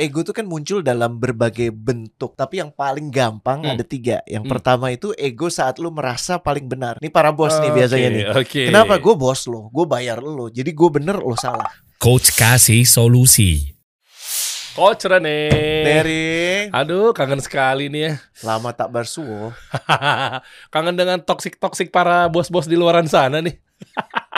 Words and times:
ego 0.00 0.24
tuh 0.24 0.32
kan 0.32 0.42
muncul 0.42 0.80
dalam 0.80 1.14
berbagai 1.14 1.68
bentuk, 1.68 2.32
tapi 2.32 2.56
yang 2.56 2.72
paling 2.72 3.06
gampang 3.08 3.60
Hmm. 3.60 3.76
ada 3.76 3.84
tiga. 3.84 4.24
Yang 4.24 4.48
Hmm. 4.48 4.52
pertama 4.52 4.88
itu 4.88 5.12
ego 5.14 5.46
saat 5.46 5.76
lu 5.76 5.92
merasa 5.92 6.36
paling 6.36 6.64
benar. 6.64 6.96
Ini 6.96 7.08
para 7.08 7.28
bos 7.30 7.52
nih 7.54 7.68
Oke, 7.68 7.76
biasanya 7.76 8.08
nih. 8.08 8.24
Oke. 8.32 8.62
Kenapa 8.66 8.96
gue 8.96 9.12
bos 9.12 9.44
lo, 9.44 9.68
gue 9.68 9.84
bayar 9.84 10.18
lo, 10.18 10.48
jadi 10.48 10.66
gue 10.66 10.88
bener 10.90 11.16
lo 11.16 11.36
salah. 11.36 11.68
Coach 11.96 12.32
kasih 12.32 12.82
solusi. 12.82 13.76
Coach 14.70 15.04
Rene. 15.04 15.50
Dari 15.84 16.22
Aduh, 16.70 17.10
kangen 17.10 17.38
sekali 17.38 17.86
nih 17.86 18.00
ya. 18.00 18.12
lama 18.42 18.72
tak 18.72 18.88
bersuo. 18.88 19.52
kangen 20.72 20.94
dengan 20.94 21.20
toksik-toksik 21.20 21.90
para 21.90 22.24
bos-bos 22.26 22.64
di 22.64 22.74
luaran 22.74 23.04
sana 23.04 23.38
nih. 23.38 23.60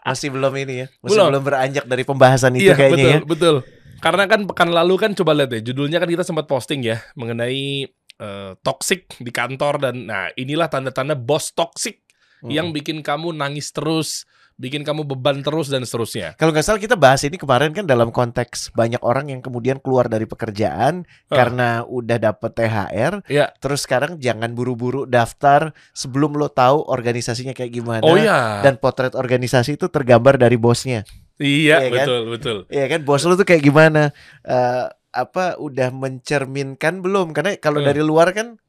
Masih 0.00 0.28
belum 0.28 0.50
ini 0.56 0.74
ya, 0.74 0.86
masih 0.98 1.14
Belum. 1.14 1.26
belum, 1.30 1.42
beranjak 1.44 1.84
dari 1.84 2.02
pembahasan 2.02 2.56
itu 2.56 2.66
iya, 2.66 2.74
kayaknya 2.74 2.98
betul, 2.98 3.10
ya. 3.12 3.18
betul. 3.22 3.56
Karena 4.00 4.24
kan 4.24 4.48
pekan 4.48 4.72
lalu 4.72 4.96
kan 4.96 5.12
coba 5.12 5.36
lihat 5.36 5.52
deh, 5.52 5.62
judulnya 5.62 6.00
kan 6.00 6.08
kita 6.08 6.24
sempat 6.24 6.48
posting 6.48 6.80
ya 6.80 6.98
mengenai 7.14 7.84
eh, 8.16 8.52
toxic 8.60 9.08
di 9.16 9.28
kantor 9.28 9.80
dan 9.80 10.04
nah 10.04 10.28
inilah 10.34 10.68
tanda-tanda 10.68 11.16
bos 11.16 11.52
toxic 11.52 12.04
Hmm. 12.40 12.48
yang 12.48 12.72
bikin 12.72 13.04
kamu 13.04 13.36
nangis 13.36 13.68
terus, 13.68 14.24
bikin 14.56 14.80
kamu 14.80 15.04
beban 15.04 15.44
terus 15.44 15.68
dan 15.68 15.84
seterusnya. 15.84 16.40
Kalau 16.40 16.56
nggak 16.56 16.64
salah 16.64 16.80
kita 16.80 16.96
bahas 16.96 17.20
ini 17.20 17.36
kemarin 17.36 17.68
kan 17.76 17.84
dalam 17.84 18.08
konteks 18.08 18.72
banyak 18.72 18.96
orang 19.04 19.28
yang 19.28 19.44
kemudian 19.44 19.76
keluar 19.76 20.08
dari 20.08 20.24
pekerjaan 20.24 21.04
Ah. 21.28 21.36
karena 21.36 21.68
udah 21.84 22.16
dapet 22.16 22.56
THR. 22.56 23.20
Iya. 23.28 23.52
Terus 23.60 23.84
sekarang 23.84 24.16
jangan 24.16 24.56
buru-buru 24.56 25.04
daftar 25.04 25.76
sebelum 25.92 26.32
lo 26.32 26.48
tahu 26.48 26.80
organisasinya 26.88 27.52
kayak 27.52 27.76
gimana. 27.76 28.00
oh 28.08 28.16
iya. 28.16 28.64
Dan 28.64 28.80
potret 28.80 29.12
organisasi 29.12 29.76
itu 29.76 29.92
tergambar 29.92 30.40
dari 30.40 30.56
bosnya. 30.56 31.04
Iya, 31.40 31.80
iya 31.80 31.88
kan? 31.88 31.92
betul, 31.96 32.20
betul. 32.28 32.56
Iya 32.68 32.84
kan 32.86 33.00
bos 33.02 33.24
lo 33.24 33.34
tuh 33.34 33.42
kayak 33.42 33.62
gimana? 33.62 34.12
Eh, 34.42 34.84
apa 35.10 35.56
udah 35.56 35.88
mencerminkan 35.90 37.00
belum? 37.00 37.32
Karena 37.32 37.56
kalau 37.56 37.80
Hmm. 37.80 37.88
dari 37.88 37.98
luar 38.00 38.30
kan 38.30 38.60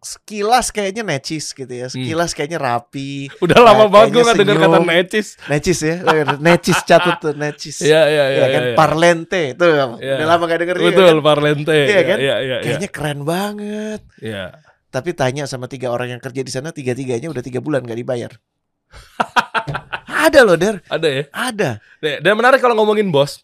sekilas 0.00 0.72
kayaknya 0.72 1.04
necis 1.04 1.52
gitu 1.52 1.68
ya. 1.68 1.92
Sekilas 1.92 2.32
kayaknya 2.32 2.56
rapi, 2.56 3.28
Udah 3.36 3.60
lama 3.60 3.84
Nah, 3.84 3.88
banget 3.92 4.16
gue 4.16 4.22
gak 4.24 4.36
denger 4.40 4.56
kata 4.58 4.78
necis. 4.80 5.26
necis 5.44 5.78
ya. 5.84 5.96
necis 6.40 6.78
catut 6.88 7.20
tuh 7.20 7.36
necis. 7.36 7.76
Iya, 7.84 8.08
iya, 8.08 8.24
iya. 8.32 8.40
ya 8.40 8.46
kan 8.48 8.62
iya. 8.64 8.76
parlente 8.80 9.42
tuh 9.52 9.68
Iya. 10.00 10.16
udah 10.16 10.26
lama 10.26 10.42
gak 10.48 10.60
denger 10.64 10.76
Betul, 10.80 11.04
kan? 11.12 11.20
parlente. 11.20 11.76
Iya 11.76 12.02
kan? 12.02 12.16
Iya, 12.16 12.34
iya, 12.40 12.56
iya. 12.56 12.56
kayaknya 12.64 12.88
keren 12.88 13.20
banget 13.22 14.00
Iya. 14.18 14.44
tapi 14.88 15.12
tanya 15.12 15.44
sama 15.44 15.68
tiga 15.68 15.92
orang 15.92 16.10
yang 16.10 16.18
kerja 16.18 16.40
di 16.40 16.48
sana 16.48 16.72
tiga 16.72 16.96
tiganya 16.96 17.28
udah 17.28 17.44
tiga 17.44 17.60
bulan 17.60 17.84
gak 17.84 17.94
dibayar 17.94 18.32
ada 20.22 20.40
loh 20.42 20.54
der 20.54 20.82
Ada 20.86 21.08
ya. 21.08 21.22
ada 21.30 21.70
Dan 22.20 22.32
menarik 22.34 22.58
kalau 22.58 22.74
ngomongin 22.74 23.08
bos. 23.08 23.40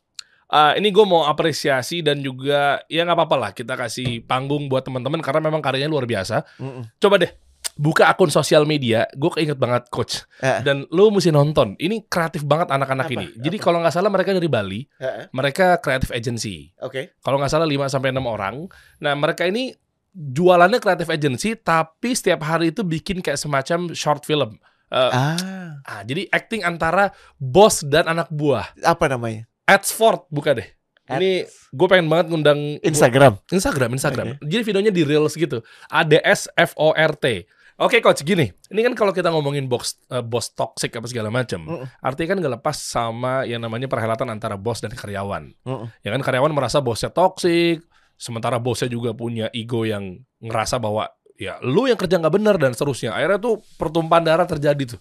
eh, 0.46 0.72
ini 0.76 0.88
gue 0.88 1.02
mau 1.02 1.24
apresiasi 1.24 2.00
dan 2.00 2.20
juga 2.20 2.78
ya 2.86 3.02
nggak 3.02 3.16
apa-apa 3.16 3.36
lah 3.36 3.50
kita 3.50 3.74
kasih 3.74 4.22
panggung 4.22 4.66
buat 4.66 4.82
teman-teman 4.82 5.18
karena 5.18 5.40
memang 5.42 5.58
karyanya 5.58 5.88
luar 5.88 6.04
biasa. 6.04 6.46
Mm-mm. 6.56 6.86
Coba 6.96 7.16
deh 7.16 7.32
buka 7.74 8.08
akun 8.08 8.30
sosial 8.30 8.64
media, 8.64 9.04
gue 9.10 9.28
keinget 9.28 9.54
banget 9.54 9.84
coach. 9.90 10.24
Eh. 10.38 10.62
Dan 10.62 10.88
lu 10.88 11.10
mesti 11.10 11.28
nonton. 11.28 11.76
Ini 11.76 12.06
kreatif 12.06 12.40
banget 12.42 12.70
anak-anak 12.70 13.04
Apa? 13.04 13.14
ini. 13.14 13.26
Jadi 13.36 13.56
kalau 13.58 13.82
nggak 13.82 13.92
salah 13.92 14.08
mereka 14.08 14.32
dari 14.32 14.46
Bali, 14.46 14.80
Eh, 14.96 15.28
mereka 15.30 15.76
creative 15.76 16.08
agency. 16.10 16.72
oke 16.78 17.18
Kalau 17.18 17.36
nggak 17.36 17.50
salah 17.50 17.66
5 17.66 17.84
sampai 17.86 18.10
6 18.10 18.24
orang. 18.24 18.64
Nah, 18.96 19.12
mereka 19.12 19.44
ini 19.44 19.76
jualannya 20.10 20.78
creative 20.78 21.10
agency 21.10 21.52
tapi 21.54 22.16
setiap 22.16 22.40
hari 22.40 22.70
itu 22.70 22.80
bikin 22.80 23.20
kayak 23.20 23.36
semacam 23.36 23.92
short 23.92 24.24
film. 24.24 24.56
Eh, 24.86 25.10
ah 25.10 25.82
ah, 25.82 26.02
jadi 26.06 26.30
acting 26.30 26.62
antara 26.62 27.10
bos 27.42 27.82
dan 27.82 28.06
anak 28.06 28.30
buah. 28.30 28.70
apa 28.86 29.10
namanya 29.10 29.50
Adsford 29.66 30.30
buka 30.30 30.54
deh. 30.54 30.68
Ini 31.06 31.46
gue 31.46 31.86
pengen 31.86 32.10
banget 32.10 32.34
ngundang 32.34 32.82
Instagram 32.82 33.38
Instagram, 33.50 33.94
Instagram. 33.94 34.26
Jadi 34.42 34.62
videonya 34.62 34.92
di 34.94 35.02
reels 35.06 35.34
gitu. 35.34 35.62
ADS 35.90 36.50
F 36.54 36.74
O 36.78 36.94
R 36.94 37.12
T. 37.18 37.46
Oke 37.76 38.00
coach, 38.00 38.24
gini. 38.24 38.48
Ini 38.72 38.80
kan 38.88 38.96
kalau 38.96 39.12
kita 39.12 39.28
ngomongin 39.28 39.68
box 39.68 40.00
eh, 40.08 40.24
bos 40.24 40.48
toxic 40.56 40.96
apa 40.96 41.06
segala 41.12 41.28
macam, 41.28 41.60
Mm-mm. 41.60 41.86
artinya 42.00 42.28
kan 42.32 42.38
gak 42.40 42.54
lepas 42.56 42.76
sama 42.80 43.44
yang 43.44 43.60
namanya 43.60 43.84
perhelatan 43.84 44.32
antara 44.32 44.56
bos 44.56 44.80
dan 44.80 44.96
karyawan. 44.96 45.52
Mm-mm. 45.60 45.86
Ya 46.00 46.08
kan 46.08 46.24
karyawan 46.24 46.56
merasa 46.56 46.80
bosnya 46.80 47.12
toxic, 47.12 47.84
sementara 48.16 48.56
bosnya 48.56 48.88
juga 48.88 49.12
punya 49.12 49.52
ego 49.52 49.84
yang 49.84 50.24
ngerasa 50.40 50.80
bahwa 50.80 51.12
ya 51.36 51.60
lu 51.60 51.84
yang 51.84 51.96
kerja 51.96 52.16
nggak 52.16 52.32
bener 52.32 52.56
dan 52.56 52.72
seterusnya. 52.72 53.12
Akhirnya 53.12 53.38
tuh 53.38 53.54
pertumpahan 53.76 54.24
darah 54.24 54.44
terjadi 54.44 54.96
tuh. 54.96 55.00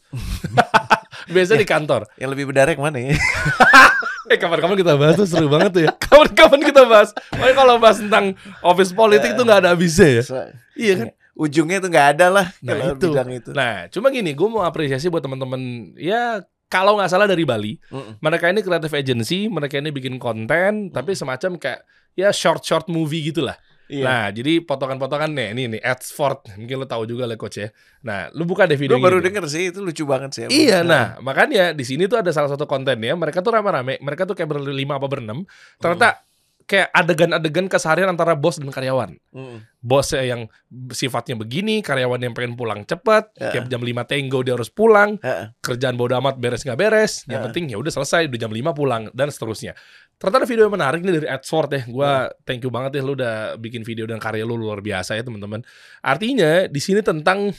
Biasanya 1.33 1.59
di 1.59 1.67
kantor. 1.67 2.01
yang 2.15 2.29
lebih 2.29 2.45
yang 2.45 2.77
mana 2.77 2.97
ya 3.01 3.17
Eh 4.31 4.37
kapan-kapan 4.37 4.77
kita 4.77 4.93
bahas 4.97 5.15
tuh 5.15 5.25
seru 5.25 5.45
banget 5.45 5.71
tuh 5.71 5.81
ya. 5.85 5.91
Kapan-kapan 5.93 6.59
kita 6.65 6.81
bahas. 6.85 7.13
Pokoknya 7.29 7.55
kalau 7.55 7.75
bahas 7.77 7.97
tentang 8.01 8.33
office 8.61 8.89
politik 8.89 9.33
tuh 9.33 9.45
nggak 9.45 9.59
ada 9.61 9.69
habisnya 9.73 10.09
ya. 10.11 10.23
So- 10.25 10.49
Iya 10.75 10.93
kan? 10.97 11.07
ujungnya 11.35 11.77
tuh 11.77 11.91
nggak 11.91 12.07
ada 12.15 12.27
lah 12.31 12.45
Nah, 12.59 12.73
kalau 12.73 12.95
itu. 12.95 13.07
bidang 13.11 13.29
itu 13.29 13.49
Nah, 13.51 13.91
cuma 13.91 14.07
gini, 14.07 14.31
gue 14.31 14.47
mau 14.47 14.63
apresiasi 14.63 15.11
buat 15.11 15.19
teman-teman 15.19 15.59
ya 15.95 16.39
kalau 16.65 16.97
nggak 16.97 17.11
salah 17.11 17.27
dari 17.27 17.43
Bali, 17.43 17.75
Mm-mm. 17.91 18.17
mereka 18.17 18.49
ini 18.49 18.59
creative 18.59 18.91
agency, 18.91 19.45
mereka 19.45 19.77
ini 19.77 19.91
bikin 19.91 20.15
konten, 20.17 20.89
tapi 20.89 21.11
semacam 21.13 21.55
kayak 21.55 21.83
ya 22.15 22.31
short 22.31 22.63
short 22.63 22.87
movie 22.87 23.21
gitulah. 23.21 23.53
Iya. 23.85 24.01
Nah, 24.01 24.25
jadi 24.33 24.65
potongan-potongan 24.65 25.29
nih, 25.29 25.47
ini 25.53 25.63
nih 25.77 25.81
Adsford, 25.85 26.57
mungkin 26.57 26.81
lo 26.81 26.87
tahu 26.89 27.05
juga 27.05 27.29
lah 27.29 27.37
coach 27.37 27.61
ya. 27.61 27.69
Nah, 28.01 28.33
lu 28.33 28.49
buka 28.49 28.65
deh 28.65 28.73
video 28.77 28.97
gue 28.97 29.05
baru 29.05 29.21
denger 29.21 29.45
sih 29.45 29.69
itu 29.69 29.81
lucu 29.81 30.09
banget 30.09 30.29
sih 30.33 30.41
Iya, 30.49 30.81
nah 30.81 31.17
makanya 31.21 31.73
di 31.73 31.85
sini 31.85 32.09
tuh 32.09 32.17
ada 32.17 32.33
salah 32.33 32.49
satu 32.49 32.65
konten 32.65 32.97
ya. 32.97 33.13
Mereka 33.13 33.45
tuh 33.45 33.53
rame-rame, 33.53 34.01
mereka 34.01 34.25
tuh 34.25 34.33
kayak 34.33 34.49
berlima 34.49 34.97
apa 34.97 35.05
berenam. 35.05 35.45
Ternyata 35.77 36.24
kayak 36.65 36.89
adegan-adegan 36.97 37.69
keseharian 37.69 38.09
antara 38.09 38.33
bos 38.33 38.57
dan 38.57 38.73
karyawan. 38.73 39.13
Mm-mm. 39.29 39.61
Bosnya 39.85 40.25
yang 40.25 40.41
sifatnya 40.89 41.37
begini, 41.37 41.85
karyawan 41.85 42.17
yang 42.17 42.33
pengen 42.33 42.57
pulang 42.57 42.81
cepat, 42.83 43.29
Ya. 43.37 43.53
kayak 43.53 43.69
jam 43.69 43.85
5 43.85 44.01
tenggo 44.03 44.41
dia 44.41 44.57
harus 44.57 44.73
pulang, 44.73 45.21
Heeh. 45.21 45.53
kerjaan 45.61 45.93
bodo 45.93 46.17
amat 46.17 46.41
beres 46.41 46.65
nggak 46.65 46.73
beres, 46.75 47.21
yang 47.29 47.39
Ya. 47.39 47.45
penting 47.45 47.69
ya 47.69 47.77
udah 47.77 47.93
selesai, 47.93 48.25
udah 48.25 48.39
jam 48.41 48.49
5 48.49 48.73
pulang 48.73 49.13
dan 49.13 49.29
seterusnya. 49.29 49.77
Ternyata 50.17 50.41
ada 50.41 50.47
video 50.49 50.65
yang 50.65 50.73
menarik 50.73 51.05
nih 51.05 51.13
dari 51.21 51.27
Adsword 51.29 51.69
ya. 51.69 51.81
Gua 51.85 52.11
thank 52.43 52.65
you 52.65 52.73
banget 52.73 52.97
ya 52.97 53.01
lu 53.05 53.13
udah 53.13 53.61
bikin 53.61 53.85
video 53.85 54.09
dan 54.09 54.17
karya 54.17 54.41
lu 54.41 54.57
luar 54.57 54.81
biasa 54.81 55.13
ya 55.13 55.21
teman-teman. 55.21 55.61
Artinya 56.01 56.65
di 56.65 56.81
sini 56.81 57.05
tentang 57.05 57.53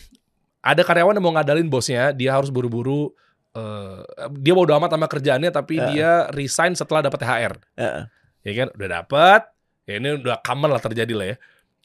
ada 0.61 0.83
karyawan 0.83 1.15
yang 1.15 1.23
mau 1.23 1.34
ngadalin 1.38 1.71
bosnya, 1.71 2.11
dia 2.11 2.34
harus 2.34 2.50
buru-buru 2.50 3.15
eh, 3.55 4.03
dia 4.37 4.53
bodo 4.53 4.75
amat 4.77 4.93
sama 4.93 5.06
kerjaannya 5.09 5.49
tapi 5.49 5.78
Ya. 5.78 5.87
dia 5.88 6.11
resign 6.34 6.77
setelah 6.77 7.06
dapat 7.06 7.23
THR. 7.23 7.55
Heeh. 7.78 8.05
Ya 8.47 8.53
kan? 8.55 8.69
Udah 8.79 8.89
dapat. 9.03 9.43
Ya 9.91 9.99
ini 9.99 10.23
udah 10.23 10.39
common 10.47 10.71
lah 10.71 10.83
terjadi 10.83 11.15
lah 11.19 11.27
ya. 11.34 11.37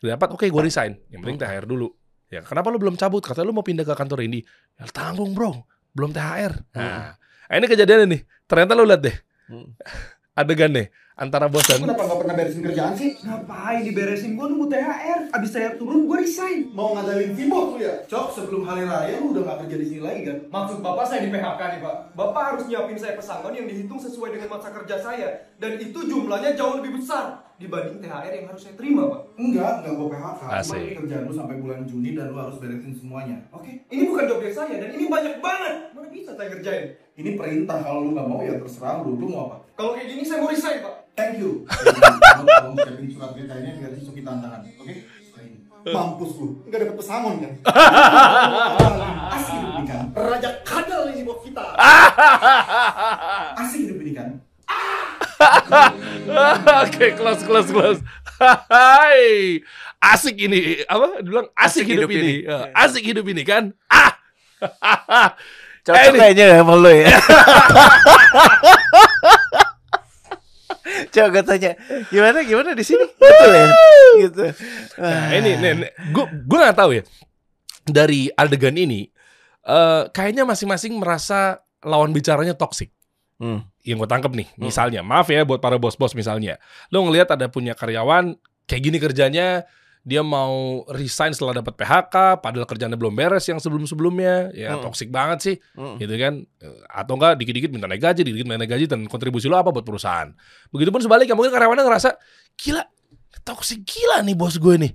Udah 0.05 0.09
dapat, 0.17 0.27
oke 0.37 0.45
gue 0.45 0.61
resign. 0.61 1.01
Yang 1.09 1.19
penting 1.25 1.37
THR 1.41 1.65
dulu. 1.65 1.89
Ya, 2.29 2.45
kenapa 2.45 2.69
lu 2.69 2.77
belum 2.79 2.95
cabut? 2.95 3.19
Katanya 3.25 3.49
lu 3.49 3.53
mau 3.57 3.65
pindah 3.65 3.83
ke 3.83 3.93
kantor 3.97 4.23
ini. 4.23 4.39
Ya 4.77 4.85
tanggung 4.93 5.33
bro, 5.33 5.65
belum 5.97 6.13
THR. 6.15 6.53
Nah, 6.77 7.17
nah, 7.17 7.55
ini 7.57 7.65
kejadiannya 7.67 8.07
nih. 8.07 8.21
Ternyata 8.47 8.71
lu 8.77 8.85
lihat 8.85 9.01
deh. 9.01 9.17
Hmm. 9.51 9.73
Adegan 10.39 10.71
nih 10.71 10.87
antara 11.21 11.45
bos 11.45 11.61
dan 11.69 11.85
Kenapa 11.85 12.01
nggak 12.09 12.19
pernah 12.25 12.33
beresin 12.33 12.61
kerjaan 12.65 12.93
sih? 12.97 13.13
Ngapain 13.21 13.85
diberesin? 13.85 14.33
Gue 14.33 14.47
nunggu 14.49 14.73
THR. 14.73 15.19
Abis 15.37 15.49
THR 15.53 15.77
turun, 15.77 16.09
gue 16.09 16.17
resign. 16.17 16.73
Mau 16.73 16.97
ngadalin 16.97 17.37
Vibo 17.37 17.77
lu 17.77 17.85
ya? 17.85 17.93
Cok, 18.09 18.27
sebelum 18.33 18.65
hari 18.65 18.89
raya 18.89 19.21
lu 19.21 19.37
udah 19.37 19.45
gak 19.45 19.69
kerja 19.69 19.77
di 19.77 19.85
sini 19.85 20.01
lagi 20.01 20.21
kan? 20.25 20.37
Maksud 20.49 20.81
bapak 20.81 21.05
saya 21.05 21.21
di 21.21 21.29
PHK 21.29 21.61
nih 21.61 21.79
pak. 21.85 21.95
Bapak 22.17 22.41
harus 22.41 22.63
nyiapin 22.65 22.97
saya 22.97 23.13
pesangon 23.13 23.53
yang 23.53 23.69
dihitung 23.69 24.01
sesuai 24.01 24.33
dengan 24.33 24.49
masa 24.57 24.73
kerja 24.73 24.95
saya. 24.97 25.29
Dan 25.61 25.77
itu 25.77 25.99
jumlahnya 26.09 26.57
jauh 26.57 26.81
lebih 26.81 26.97
besar 26.97 27.53
dibanding 27.61 28.01
THR 28.01 28.33
yang 28.33 28.47
harus 28.49 28.61
saya 28.65 28.73
terima 28.73 29.05
pak. 29.05 29.21
Enggak, 29.37 29.73
enggak 29.85 29.93
gua 29.93 30.07
PHK. 30.09 30.41
Cuma 30.41 30.57
Asik. 30.57 30.81
ini 30.81 30.95
kerjaan 30.97 31.23
lu 31.29 31.33
sampai 31.37 31.55
bulan 31.61 31.79
Juni 31.85 32.09
dan 32.17 32.33
lu 32.33 32.37
harus 32.41 32.57
beresin 32.57 32.93
semuanya. 32.97 33.37
Oke, 33.53 33.85
ini 33.93 34.09
bukan 34.09 34.25
job 34.25 34.41
desk 34.41 34.57
saya 34.57 34.75
dan 34.81 34.89
ini 34.97 35.05
banyak 35.05 35.37
banget. 35.37 35.93
Mana 35.93 36.09
bisa 36.09 36.33
saya 36.33 36.49
kerjain? 36.49 36.97
Ini 37.13 37.37
perintah 37.37 37.77
kalau 37.85 38.09
lu 38.09 38.17
nggak 38.17 38.25
mau 38.25 38.41
ya 38.41 38.57
terserah 38.57 39.05
lu. 39.05 39.13
Lu 39.21 39.29
mau 39.29 39.53
apa? 39.53 39.57
Kalau 39.77 39.93
kayak 39.93 40.09
gini 40.09 40.25
saya 40.25 40.41
mau 40.41 40.49
resign 40.49 40.81
pak. 40.81 40.95
Thank 41.21 41.37
you. 41.37 41.69
Kamu 41.69 42.49
tolong 42.49 42.75
siapin 42.81 43.07
surat 43.13 43.29
beritanya 43.37 43.69
biar 43.77 43.91
Suki 44.01 44.21
tantangan. 44.25 44.61
Oke? 44.81 44.93
Mampus 45.81 46.31
lu. 46.37 46.47
Enggak 46.65 46.79
dapet 46.81 46.95
pesangon 46.97 47.35
kan? 47.37 47.53
Asik 49.37 49.53
hidup 49.53 49.73
ini 49.77 49.85
kan? 49.85 50.03
Raja 50.13 50.49
kadal 50.65 51.03
ini 51.13 51.21
buat 51.21 51.39
kita. 51.45 51.61
Asik 53.57 53.79
hidup 53.85 53.97
ini 54.01 54.11
kan? 54.17 54.29
Oke, 56.85 57.05
close 57.13 57.41
close 57.45 57.69
close. 57.69 57.99
Hai. 58.69 59.61
Asik 60.01 60.41
ini 60.41 60.81
apa? 60.85 61.21
Dibilang 61.21 61.49
asik, 61.53 61.85
Asik 61.85 61.85
hidup, 61.85 62.09
hidup 62.09 62.17
ini. 62.17 62.33
ini. 62.41 62.49
Ya, 62.49 62.57
asik 62.73 63.03
hidup 63.05 63.25
ini 63.29 63.43
kan? 63.45 63.63
Ah. 63.85 64.17
Cocok 65.81 65.97
Eh, 65.97 66.13
kayaknya 66.13 66.45
ya 66.45 66.57
sama 66.61 66.77
lo 66.77 66.89
ya. 66.93 67.09
Coba 71.13 71.27
gue 71.29 71.43
tanya, 71.45 71.71
gimana 72.09 72.41
gimana 72.41 72.71
di 72.73 72.83
sini? 72.85 73.05
Betul 73.17 73.51
ya? 73.53 73.67
Gitu. 74.27 74.45
Nah, 74.97 75.29
ini 75.37 75.51
nih, 75.61 75.93
gue 76.09 76.25
gue 76.45 76.57
nggak 76.57 76.77
tahu 76.77 76.91
ya. 76.97 77.03
Dari 77.85 78.29
adegan 78.33 78.77
ini, 78.77 79.09
eh 79.65 80.03
kayaknya 80.09 80.45
masing-masing 80.45 80.97
merasa 80.97 81.61
lawan 81.85 82.13
bicaranya 82.13 82.57
toksik. 82.57 82.89
Hmm. 83.41 83.65
yang 83.81 83.97
gue 83.97 84.05
tangkap 84.05 84.29
nih, 84.37 84.45
misalnya, 84.61 85.01
maaf 85.01 85.25
ya 85.33 85.41
buat 85.41 85.57
para 85.57 85.81
bos-bos 85.81 86.13
misalnya, 86.13 86.61
lo 86.93 87.01
ngelihat 87.01 87.33
ada 87.33 87.49
punya 87.49 87.73
karyawan 87.73 88.37
kayak 88.69 88.81
gini 88.85 88.97
kerjanya, 89.01 89.65
dia 90.01 90.25
mau 90.25 90.81
resign 90.89 91.29
setelah 91.29 91.61
dapat 91.61 91.77
PHK, 91.77 92.41
padahal 92.41 92.65
kerjanya 92.65 92.97
belum 92.97 93.13
beres 93.13 93.45
yang 93.45 93.57
sebelum-sebelumnya, 93.57 94.49
ya 94.51 94.73
Hmm. 94.73 94.81
toksik 94.81 95.13
banget 95.13 95.39
sih, 95.39 95.55
Mm. 95.77 95.95
gitu 95.97 96.13
kan? 96.17 96.33
Eh, 96.57 96.77
Atau 96.89 97.13
enggak 97.15 97.37
dikit-dikit 97.37 97.69
minta 97.69 97.85
naik 97.85 98.01
gaji, 98.01 98.25
dikit-dikit 98.25 98.49
minta 98.49 98.59
naik 98.59 98.73
gaji, 98.73 98.85
dan 98.85 99.05
kontribusi 99.05 99.45
lo 99.45 99.55
apa 99.55 99.69
buat 99.69 99.85
perusahaan? 99.85 100.33
Begitupun 100.69 100.99
sebaliknya, 100.99 101.37
mungkin 101.37 101.53
karyawannya 101.53 101.85
ngerasa, 101.85 102.17
gila, 102.55 102.81
toksik 103.41 103.85
gila 103.85 104.21
nih 104.21 104.33
bos 104.33 104.57
gue 104.57 104.75
nih. 104.79 104.93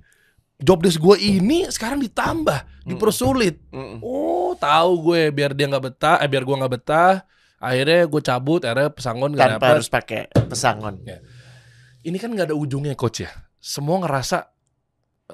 Job 0.57 0.81
desk 0.81 0.97
gue 0.97 1.15
ini 1.17 1.69
sekarang 1.69 2.01
ditambah, 2.01 2.83
dipersulit. 2.83 3.63
Mm. 3.71 4.03
Oh, 4.03 4.57
tahu 4.59 4.91
gue 5.07 5.31
biar 5.31 5.53
dia 5.53 5.69
nggak 5.69 5.85
betah, 5.85 6.17
eh 6.19 6.27
biar 6.27 6.43
gua 6.43 6.65
nggak 6.65 6.73
betah, 6.73 7.23
akhirnya 7.57 8.03
gue 8.03 8.21
cabut, 8.21 8.59
akhirnya 8.59 8.91
pesangon 8.91 9.31
Tanpa 9.33 9.55
dapet. 9.55 9.69
harus 9.71 9.87
pakai 9.87 10.21
pesangon. 10.49 10.99
Ini 12.03 12.17
kan 12.17 12.27
nggak 12.27 12.51
ada 12.51 12.57
ujungnya 12.57 12.91
coach 12.93 13.21
ya. 13.21 13.31
Semua 13.57 14.01
ngerasa 14.01 14.49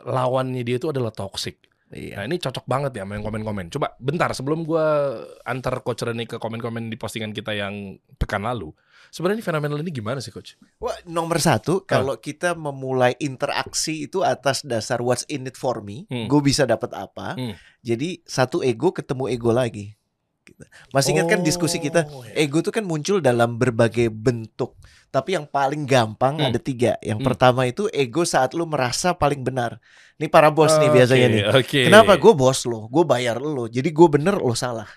lawannya 0.01 0.65
dia 0.65 0.81
itu 0.81 0.89
adalah 0.89 1.13
toxic. 1.13 1.61
Iya. 1.93 2.17
Nah 2.17 2.25
ini 2.25 2.41
cocok 2.41 2.65
banget 2.65 2.97
ya 2.97 3.05
main 3.05 3.21
komen-komen. 3.21 3.69
Coba 3.69 3.93
bentar 4.01 4.33
sebelum 4.33 4.65
gua 4.65 5.13
antar 5.45 5.85
coach 5.85 6.01
Reni 6.01 6.25
ke 6.25 6.41
komen-komen 6.41 6.89
di 6.89 6.97
postingan 6.97 7.29
kita 7.29 7.53
yang 7.53 8.01
pekan 8.17 8.41
lalu. 8.41 8.73
Sebenarnya 9.13 9.37
ini 9.37 9.45
fenomenal 9.45 9.77
ini 9.85 9.93
gimana 9.93 10.17
sih 10.17 10.33
coach? 10.33 10.57
Wah, 10.81 10.97
nomor 11.05 11.37
satu, 11.37 11.85
kalau 11.85 12.17
kita 12.17 12.57
memulai 12.57 13.13
interaksi 13.21 14.09
itu 14.09 14.25
atas 14.25 14.65
dasar 14.65 15.05
what's 15.05 15.21
in 15.29 15.45
it 15.45 15.53
for 15.53 15.85
me, 15.85 16.09
Hmm. 16.09 16.25
gue 16.25 16.41
bisa 16.41 16.65
dapat 16.65 16.89
apa. 16.97 17.37
Hmm. 17.37 17.53
Jadi 17.85 18.25
satu 18.25 18.65
ego 18.65 18.89
ketemu 18.89 19.29
ego 19.29 19.53
lagi. 19.53 19.93
Gitu. 20.41 20.65
Masih 20.89 21.13
ingat 21.13 21.29
kan 21.29 21.45
diskusi 21.45 21.77
kita, 21.77 22.09
Oh, 22.09 22.25
ya. 22.25 22.41
ego 22.41 22.65
itu 22.65 22.73
kan 22.73 22.81
muncul 22.89 23.21
dalam 23.21 23.61
berbagai 23.61 24.09
bentuk. 24.09 24.73
Tapi 25.13 25.37
yang 25.37 25.45
paling 25.45 25.85
gampang 25.85 26.41
Hmm. 26.41 26.49
ada 26.49 26.57
tiga. 26.57 26.97
Yang 27.05 27.21
Hmm. 27.21 27.27
pertama 27.29 27.61
itu 27.69 27.85
ego 27.93 28.25
saat 28.25 28.57
lu 28.57 28.65
merasa 28.65 29.13
paling 29.13 29.45
benar. 29.45 29.77
Ini 30.17 30.25
para 30.25 30.49
bos 30.49 30.73
nih 30.73 30.89
biasanya 30.89 31.27
nih. 31.29 31.43
Oke. 31.53 31.85
Kenapa 31.85 32.17
gue 32.17 32.33
bos 32.33 32.65
lo, 32.65 32.89
gue 32.89 33.05
bayar 33.05 33.37
lo, 33.37 33.69
jadi 33.69 33.85
gue 33.85 34.07
bener 34.09 34.41
lo 34.41 34.57
salah. 34.57 34.89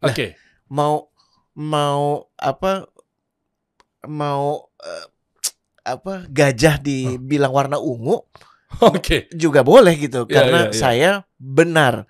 Oke. 0.00 0.32
Mau 0.72 1.12
mau 1.52 2.24
apa 2.40 2.88
mau 4.08 4.64
eh, 4.80 5.06
apa 5.84 6.24
gajah 6.24 6.80
dibilang 6.80 7.52
warna 7.52 7.76
ungu 7.76 8.16
Oke. 8.96 9.28
juga 9.34 9.60
boleh 9.60 9.92
gitu 9.98 10.24
Iya, 10.24 10.32
karena 10.32 10.60
iya, 10.64 10.70
iya. 10.72 10.78
saya 10.78 11.10
benar. 11.36 12.08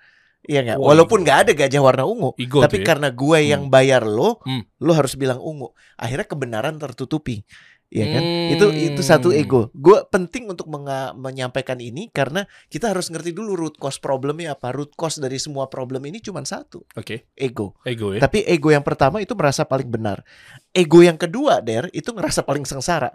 Iya 0.51 0.59
nggak? 0.61 0.77
Wah, 0.77 0.87
Walaupun 0.91 1.17
iya. 1.17 1.23
nggak 1.23 1.37
ada 1.39 1.51
gajah 1.55 1.81
warna 1.81 2.03
ungu, 2.03 2.35
Ego 2.35 2.59
tapi 2.59 2.75
tuh 2.75 2.83
ya. 2.83 2.87
karena 2.91 3.07
gue 3.09 3.37
yang 3.47 3.63
bayar 3.67 4.03
lo, 4.03 4.43
Hmm. 4.43 4.67
lo 4.77 4.91
harus 4.91 5.15
bilang 5.15 5.39
ungu. 5.39 5.71
Akhirnya 5.95 6.27
kebenaran 6.27 6.75
tertutupi. 6.75 7.47
Iya 7.87 8.07
kan? 8.09 8.23
Hmm. 8.23 8.51
Itu 8.55 8.65
itu 8.71 9.01
satu 9.01 9.31
ego. 9.31 9.67
Gue 9.71 9.99
penting 10.07 10.47
untuk 10.47 10.67
menga- 10.67 11.11
menyampaikan 11.11 11.75
ini 11.75 12.07
karena 12.07 12.43
kita 12.67 12.87
harus 12.87 13.11
ngerti 13.11 13.31
dulu 13.31 13.51
root 13.53 13.75
cause 13.75 13.99
problemnya 13.99 14.55
apa. 14.55 14.71
Root 14.71 14.95
cause 14.95 15.19
dari 15.19 15.35
semua 15.35 15.67
problem 15.67 15.99
ini 16.03 16.19
cuma 16.19 16.39
satu, 16.41 16.87
Oke. 16.95 17.27
ego. 17.35 17.75
Ego 17.83 18.15
ya. 18.15 18.23
Tapi 18.23 18.43
ego 18.43 18.71
yang 18.71 18.83
pertama 18.83 19.19
itu 19.19 19.35
merasa 19.35 19.63
paling 19.63 19.87
benar. 19.87 20.23
Ego 20.69 20.99
yang 20.99 21.19
kedua, 21.19 21.59
Der, 21.59 21.91
itu 21.91 22.11
ngerasa 22.11 22.43
paling 22.43 22.63
sengsara. 22.63 23.11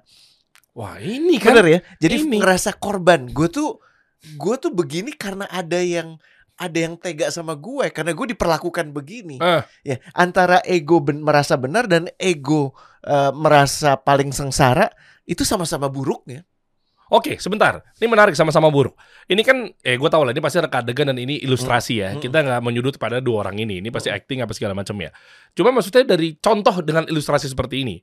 Wah 0.73 1.01
ini 1.01 1.41
kan. 1.41 1.57
Bener 1.57 1.69
ya? 1.69 1.81
Jadi 1.97 2.29
Ini. 2.29 2.37
ngerasa 2.37 2.77
korban. 2.77 3.33
Gue 3.33 3.49
tuh 3.49 3.81
gue 4.37 4.55
tuh 4.57 4.69
begini 4.69 5.09
karena 5.09 5.49
ada 5.49 5.81
yang 5.81 6.21
ada 6.57 6.79
yang 6.89 6.97
tega 6.97 7.29
sama 7.29 7.53
gue 7.53 7.93
karena 7.93 8.17
gue 8.17 8.27
diperlakukan 8.33 8.93
begini. 8.97 9.37
Ah. 9.39 9.69
Ya, 9.85 10.01
antara 10.17 10.65
ego 10.65 11.05
ben- 11.05 11.21
merasa 11.21 11.55
benar 11.61 11.85
dan 11.85 12.09
ego 12.17 12.73
eh, 13.05 13.33
merasa 13.37 14.01
paling 14.01 14.33
sengsara 14.33 14.89
itu 15.29 15.45
sama-sama 15.45 15.87
buruknya. 15.93 16.43
Oke, 17.07 17.39
sebentar. 17.39 17.87
Ini 18.03 18.11
menarik 18.11 18.35
sama-sama 18.35 18.67
buruk. 18.67 18.99
Ini 19.31 19.39
kan, 19.47 19.71
eh 19.87 19.95
gue 19.95 20.11
tau 20.11 20.27
lah, 20.27 20.35
ini 20.35 20.43
pasti 20.43 20.59
reka 20.59 20.83
adegan 20.83 21.07
dan 21.07 21.15
ini 21.23 21.39
ilustrasi 21.39 21.95
ya. 22.03 22.09
Kita 22.19 22.43
nggak 22.43 22.59
menyudut 22.59 22.99
pada 22.99 23.23
dua 23.23 23.47
orang 23.47 23.63
ini. 23.63 23.79
Ini 23.79 23.95
pasti 23.95 24.11
acting 24.11 24.43
apa 24.43 24.51
segala 24.51 24.75
macam 24.75 24.99
ya. 24.99 25.15
Cuma 25.55 25.71
maksudnya 25.71 26.03
dari 26.03 26.35
contoh 26.43 26.83
dengan 26.83 27.07
ilustrasi 27.07 27.47
seperti 27.47 27.87
ini, 27.87 28.03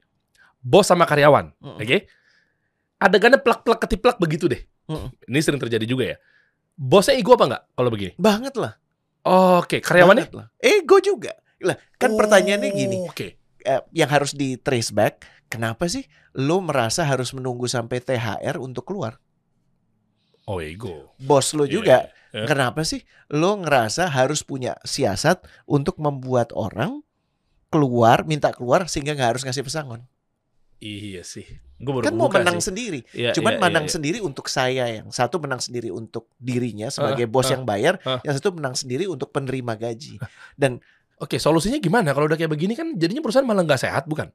bos 0.64 0.88
sama 0.88 1.04
karyawan, 1.04 1.52
oke? 1.84 1.98
Adegannya 3.04 3.44
plak-plak 3.44 3.84
ketiplak 3.84 4.16
begitu 4.24 4.48
deh. 4.48 4.64
Ini 5.28 5.40
sering 5.44 5.60
terjadi 5.60 5.84
juga 5.84 6.16
ya. 6.16 6.18
Bosnya 6.74 7.14
ego 7.16 7.38
apa 7.38 7.46
nggak 7.46 7.64
kalau 7.74 7.90
begini? 7.94 8.14
Banget 8.18 8.56
lah. 8.58 8.74
Oke, 9.24 9.80
karyawannya? 9.80 10.28
banget 10.28 10.36
lah. 10.36 10.48
Ego 10.60 10.98
juga. 11.00 11.32
Lah, 11.64 11.80
kan 11.96 12.12
pertanyaannya 12.12 12.70
gini. 12.70 12.98
Oh, 13.00 13.08
Oke. 13.08 13.40
eh, 13.64 13.82
yang 13.96 14.12
harus 14.12 14.36
di 14.36 14.60
trace 14.60 14.92
back, 14.92 15.24
kenapa 15.48 15.88
sih 15.88 16.04
lo 16.36 16.60
merasa 16.60 17.08
harus 17.08 17.32
menunggu 17.32 17.64
sampai 17.66 18.04
THR 18.04 18.60
untuk 18.60 18.84
keluar? 18.84 19.24
Oh, 20.44 20.60
ego. 20.60 21.16
Bos 21.24 21.56
lo 21.56 21.64
Iya, 21.64 21.72
juga, 21.72 21.98
iya. 22.36 22.44
kenapa 22.44 22.84
sih 22.84 23.08
lo 23.32 23.56
ngerasa 23.64 24.12
harus 24.12 24.44
punya 24.44 24.76
siasat 24.84 25.40
untuk 25.64 25.96
membuat 26.04 26.52
orang 26.52 27.00
keluar, 27.72 28.28
minta 28.28 28.52
keluar 28.52 28.92
sehingga 28.92 29.16
nggak 29.16 29.40
harus 29.40 29.44
ngasih 29.48 29.64
pesangon? 29.64 30.04
Iya 30.84 31.24
sih. 31.24 31.48
Gue 31.80 31.96
baru 31.96 32.12
Kan 32.12 32.16
mau 32.20 32.28
menang 32.28 32.60
sih. 32.60 32.68
sendiri. 32.68 33.00
Iya, 33.16 33.32
Cuman 33.32 33.56
iya, 33.56 33.62
menang 33.64 33.86
iya, 33.88 33.92
iya. 33.92 33.96
sendiri 33.96 34.18
untuk 34.20 34.52
saya 34.52 34.86
yang 34.92 35.08
satu 35.10 35.40
menang 35.40 35.64
sendiri 35.64 35.96
untuk 35.96 36.28
dirinya 36.36 36.92
sebagai 36.92 37.24
Ah, 37.24 37.32
bos 37.32 37.48
ah, 37.48 37.56
yang 37.56 37.64
bayar, 37.64 38.04
ah. 38.04 38.20
yang 38.22 38.36
satu 38.36 38.52
menang 38.52 38.76
sendiri 38.76 39.08
untuk 39.08 39.32
penerima 39.32 39.80
gaji. 39.80 40.20
Dan 40.60 40.84
Oke, 41.22 41.40
solusinya 41.40 41.80
gimana? 41.80 42.12
Kalau 42.12 42.28
udah 42.28 42.36
kayak 42.36 42.52
begini 42.52 42.76
kan 42.76 43.00
jadinya 43.00 43.24
perusahaan 43.24 43.48
malah 43.48 43.64
nggak 43.64 43.80
sehat, 43.80 44.04
bukan? 44.12 44.28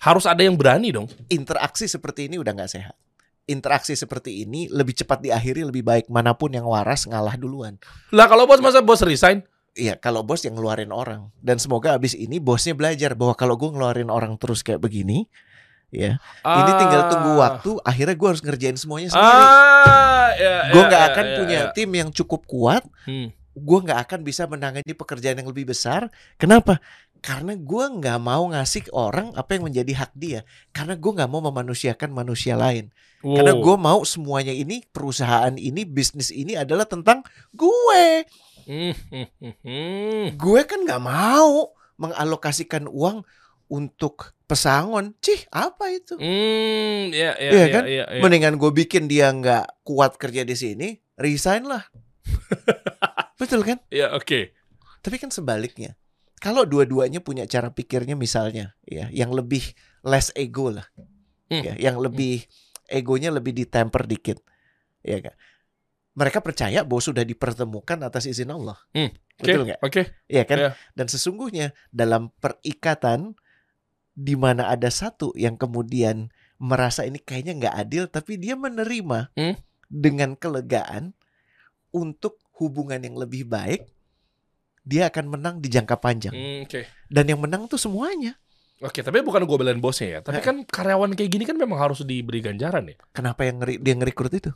Harus 0.00 0.24
ada 0.24 0.40
yang 0.40 0.56
berani 0.56 0.88
dong. 0.88 1.04
interaksi 1.28 1.84
seperti 1.84 2.32
ini 2.32 2.40
udah 2.40 2.48
nggak 2.56 2.70
sehat. 2.70 2.96
Interaksi 3.44 3.92
seperti 3.92 4.46
ini 4.46 4.70
lebih 4.72 4.94
cepat 4.96 5.20
diakhiri 5.20 5.66
lebih 5.66 5.82
baik 5.84 6.06
mana 6.08 6.32
pun 6.32 6.48
yang 6.48 6.64
waras 6.64 7.04
ngalah 7.04 7.36
duluan. 7.36 7.76
Lah 8.08 8.24
kalau 8.24 8.46
bos 8.48 8.62
masa 8.62 8.80
bos 8.80 9.02
resign? 9.04 9.42
Iya, 9.72 9.96
kalau 9.96 10.20
bos 10.20 10.44
yang 10.44 10.60
ngeluarin 10.60 10.92
orang. 10.92 11.32
Dan 11.40 11.56
semoga 11.56 11.96
abis 11.96 12.12
ini 12.12 12.36
bosnya 12.36 12.76
belajar 12.76 13.16
bahwa 13.16 13.32
kalau 13.32 13.56
gue 13.56 13.72
ngeluarin 13.72 14.12
orang 14.12 14.36
terus 14.36 14.60
kayak 14.60 14.84
begini, 14.84 15.24
ya, 15.88 16.20
ini 16.44 16.70
tinggal 16.76 17.08
tunggu 17.08 17.40
waktu. 17.40 17.70
Akhirnya 17.80 18.12
gue 18.12 18.28
harus 18.28 18.44
ngerjain 18.44 18.76
semuanya 18.76 19.08
sendiri. 19.16 19.44
Ah, 19.48 20.28
ya, 20.36 20.56
gue 20.76 20.82
ya, 20.84 20.88
nggak 20.92 21.02
ya, 21.02 21.08
akan 21.08 21.24
ya, 21.24 21.36
punya 21.40 21.58
ya. 21.64 21.72
tim 21.72 21.90
yang 21.92 22.12
cukup 22.12 22.44
kuat. 22.44 22.84
Hmm. 23.08 23.32
Gue 23.52 23.78
nggak 23.80 24.00
akan 24.08 24.20
bisa 24.24 24.44
menangani 24.44 24.92
pekerjaan 24.92 25.40
yang 25.40 25.48
lebih 25.48 25.72
besar. 25.72 26.12
Kenapa? 26.36 26.76
Karena 27.24 27.56
gue 27.56 27.84
nggak 27.96 28.18
mau 28.20 28.52
ngasih 28.52 28.92
orang 28.92 29.32
apa 29.32 29.56
yang 29.56 29.72
menjadi 29.72 29.92
hak 30.04 30.12
dia. 30.12 30.40
Karena 30.68 31.00
gue 31.00 31.12
nggak 31.16 31.30
mau 31.32 31.40
memanusiakan 31.48 32.12
manusia 32.12 32.60
lain. 32.60 32.92
Karena 33.22 33.54
Wow. 33.54 33.62
gue 33.62 33.76
mau 33.78 34.00
semuanya 34.02 34.50
ini, 34.50 34.82
perusahaan 34.90 35.54
ini, 35.54 35.86
bisnis 35.86 36.34
ini 36.34 36.58
adalah 36.58 36.82
tentang 36.82 37.22
gue. 37.54 38.26
Gue 40.42 40.60
kan 40.64 40.80
nggak 40.82 41.02
mau 41.02 41.72
mengalokasikan 41.98 42.86
uang 42.86 43.22
untuk 43.68 44.36
pesangon. 44.44 45.16
Cih, 45.24 45.48
apa 45.48 45.88
itu? 45.88 46.18
Hmm, 46.20 47.08
ya, 47.08 47.32
ya, 47.40 47.50
Iya 47.50 47.64
ya, 47.64 47.66
kan? 47.72 47.82
ya, 47.88 48.04
ya. 48.08 48.20
Mendingan 48.20 48.60
gue 48.60 48.70
bikin 48.70 49.08
dia 49.08 49.32
nggak 49.32 49.82
kuat 49.84 50.20
kerja 50.20 50.44
di 50.44 50.52
sini, 50.52 50.88
resign 51.16 51.64
lah. 51.64 51.82
Betul 53.40 53.64
kan? 53.64 53.80
Ya, 53.88 54.12
oke. 54.12 54.52
Tapi 55.02 55.16
kan 55.18 55.32
sebaliknya. 55.32 55.96
Kalau 56.42 56.66
dua-duanya 56.66 57.22
punya 57.22 57.46
cara 57.46 57.70
pikirnya 57.70 58.18
misalnya, 58.18 58.74
ya, 58.82 59.06
yang 59.14 59.30
lebih 59.30 59.62
less 60.02 60.34
ego 60.34 60.74
lah, 60.74 60.86
Hmm. 61.52 61.62
ya, 61.62 61.74
yang 61.78 62.00
lebih 62.02 62.42
egonya 62.90 63.30
lebih 63.30 63.54
ditemper 63.54 64.08
dikit, 64.08 64.42
ya 65.06 65.22
kan? 65.22 65.34
Mereka 66.12 66.44
percaya 66.44 66.84
bahwa 66.84 67.00
sudah 67.00 67.24
dipertemukan 67.24 67.96
atas 68.04 68.28
izin 68.28 68.52
Allah, 68.52 68.76
Hmm. 68.92 69.08
Oke, 69.40 69.48
betul 69.48 69.64
nggak? 69.64 69.80
Oke. 69.80 70.02
Iya 70.28 70.44
kan? 70.44 70.58
Iya. 70.60 70.70
Dan 70.92 71.06
sesungguhnya 71.08 71.66
dalam 71.88 72.28
perikatan 72.36 73.32
di 74.12 74.36
mana 74.36 74.68
ada 74.68 74.92
satu 74.92 75.32
yang 75.34 75.56
kemudian 75.56 76.28
merasa 76.60 77.02
ini 77.02 77.16
kayaknya 77.16 77.56
nggak 77.58 77.76
adil, 77.80 78.04
tapi 78.06 78.36
dia 78.36 78.54
menerima 78.54 79.32
Hmm. 79.32 79.56
dengan 79.88 80.36
kelegaan 80.36 81.16
untuk 81.90 82.36
hubungan 82.60 83.00
yang 83.00 83.16
lebih 83.16 83.48
baik, 83.48 83.88
dia 84.84 85.08
akan 85.08 85.32
menang 85.32 85.54
di 85.58 85.72
jangka 85.72 85.96
panjang. 85.96 86.36
Hmm, 86.36 86.68
Oke. 86.68 86.84
Dan 87.08 87.24
yang 87.26 87.40
menang 87.40 87.66
tuh 87.66 87.80
semuanya. 87.80 88.36
Oke, 88.82 89.00
tapi 89.00 89.22
bukan 89.22 89.46
gue 89.46 89.56
belain 89.56 89.78
bosnya 89.78 90.18
ya. 90.18 90.20
Tapi 90.20 90.38
Nah. 90.38 90.44
kan 90.44 90.56
karyawan 90.66 91.14
kayak 91.14 91.30
gini 91.30 91.44
kan 91.46 91.54
memang 91.54 91.78
harus 91.78 92.02
diberi 92.02 92.42
ganjaran 92.42 92.84
ya. 92.84 92.98
Kenapa 93.14 93.46
yang 93.46 93.62
ngeri, 93.62 93.78
dia 93.78 93.94
ngerekrut 93.94 94.34
itu? 94.34 94.50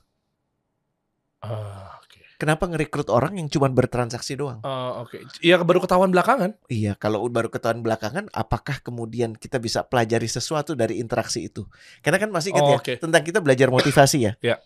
Ah, 1.47 1.97
oke. 1.97 2.19
Kenapa 2.37 2.67
ngerekrut 2.67 3.09
orang 3.09 3.39
yang 3.39 3.49
cuma 3.49 3.67
bertransaksi 3.67 4.35
doang? 4.35 4.61
Ah, 4.61 5.01
oke. 5.01 5.17
Iya 5.41 5.63
baru 5.63 5.81
ketahuan 5.81 6.11
belakangan. 6.11 6.59
Iya, 6.67 6.93
kalau 6.95 7.25
baru 7.27 7.49
ketahuan 7.49 7.81
belakangan, 7.81 8.29
apakah 8.31 8.79
kemudian 8.81 9.33
kita 9.33 9.57
bisa 9.57 9.83
pelajari 9.83 10.27
sesuatu 10.27 10.75
dari 10.75 10.99
interaksi 10.99 11.47
itu? 11.47 11.65
Karena 12.01 12.19
kan 12.19 12.29
masih 12.29 12.53
ingat 12.53 12.63
Oh, 12.63 12.77
ya, 12.77 12.97
tentang 12.99 13.23
kita 13.23 13.39
belajar 13.41 13.71
motivasi 13.71 14.19
ya. 14.21 14.33
Ya. 14.41 14.57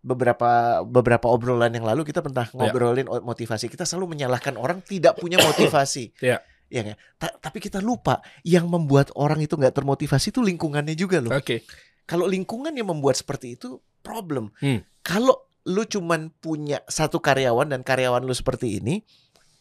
Beberapa 0.00 0.82
beberapa 0.82 1.30
obrolan 1.30 1.70
yang 1.70 1.86
lalu 1.86 2.02
kita 2.02 2.18
pernah 2.18 2.48
ngobrolin 2.50 3.06
o- 3.06 3.22
motivasi. 3.22 3.70
Kita 3.70 3.86
selalu 3.86 4.18
menyalahkan 4.18 4.58
orang 4.58 4.82
tidak 4.82 5.14
punya 5.14 5.38
motivasi. 5.46 6.10
Ya. 6.18 6.42
Ya 6.66 6.80
nggak? 6.82 6.98
Ta- 7.20 7.36
tapi 7.38 7.60
kita 7.60 7.78
lupa 7.78 8.18
yang 8.42 8.66
membuat 8.66 9.12
orang 9.14 9.38
itu 9.38 9.54
nggak 9.54 9.76
termotivasi 9.76 10.32
itu 10.32 10.40
lingkungannya 10.40 10.96
juga 10.96 11.20
loh. 11.20 11.30
Oke. 11.30 11.62
Kalau 12.02 12.26
lingkungan 12.26 12.72
yang 12.72 12.88
membuat 12.88 13.14
seperti 13.14 13.54
itu 13.54 13.78
problem. 14.02 14.50
Hmm. 14.58 14.82
Kalau 15.04 15.51
lu 15.68 15.86
cuman 15.86 16.34
punya 16.42 16.82
satu 16.90 17.22
karyawan 17.22 17.70
dan 17.70 17.86
karyawan 17.86 18.22
lu 18.26 18.34
seperti 18.34 18.82
ini, 18.82 19.02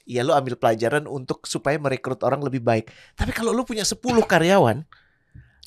ya 0.10 0.26
lu 0.26 0.34
ambil 0.34 0.58
pelajaran 0.58 1.06
untuk 1.06 1.46
supaya 1.46 1.78
merekrut 1.78 2.26
orang 2.26 2.42
lebih 2.42 2.62
baik. 2.62 2.90
Tapi 3.14 3.32
kalau 3.32 3.54
lu 3.54 3.62
punya 3.62 3.86
10 3.86 4.02
karyawan, 4.26 4.82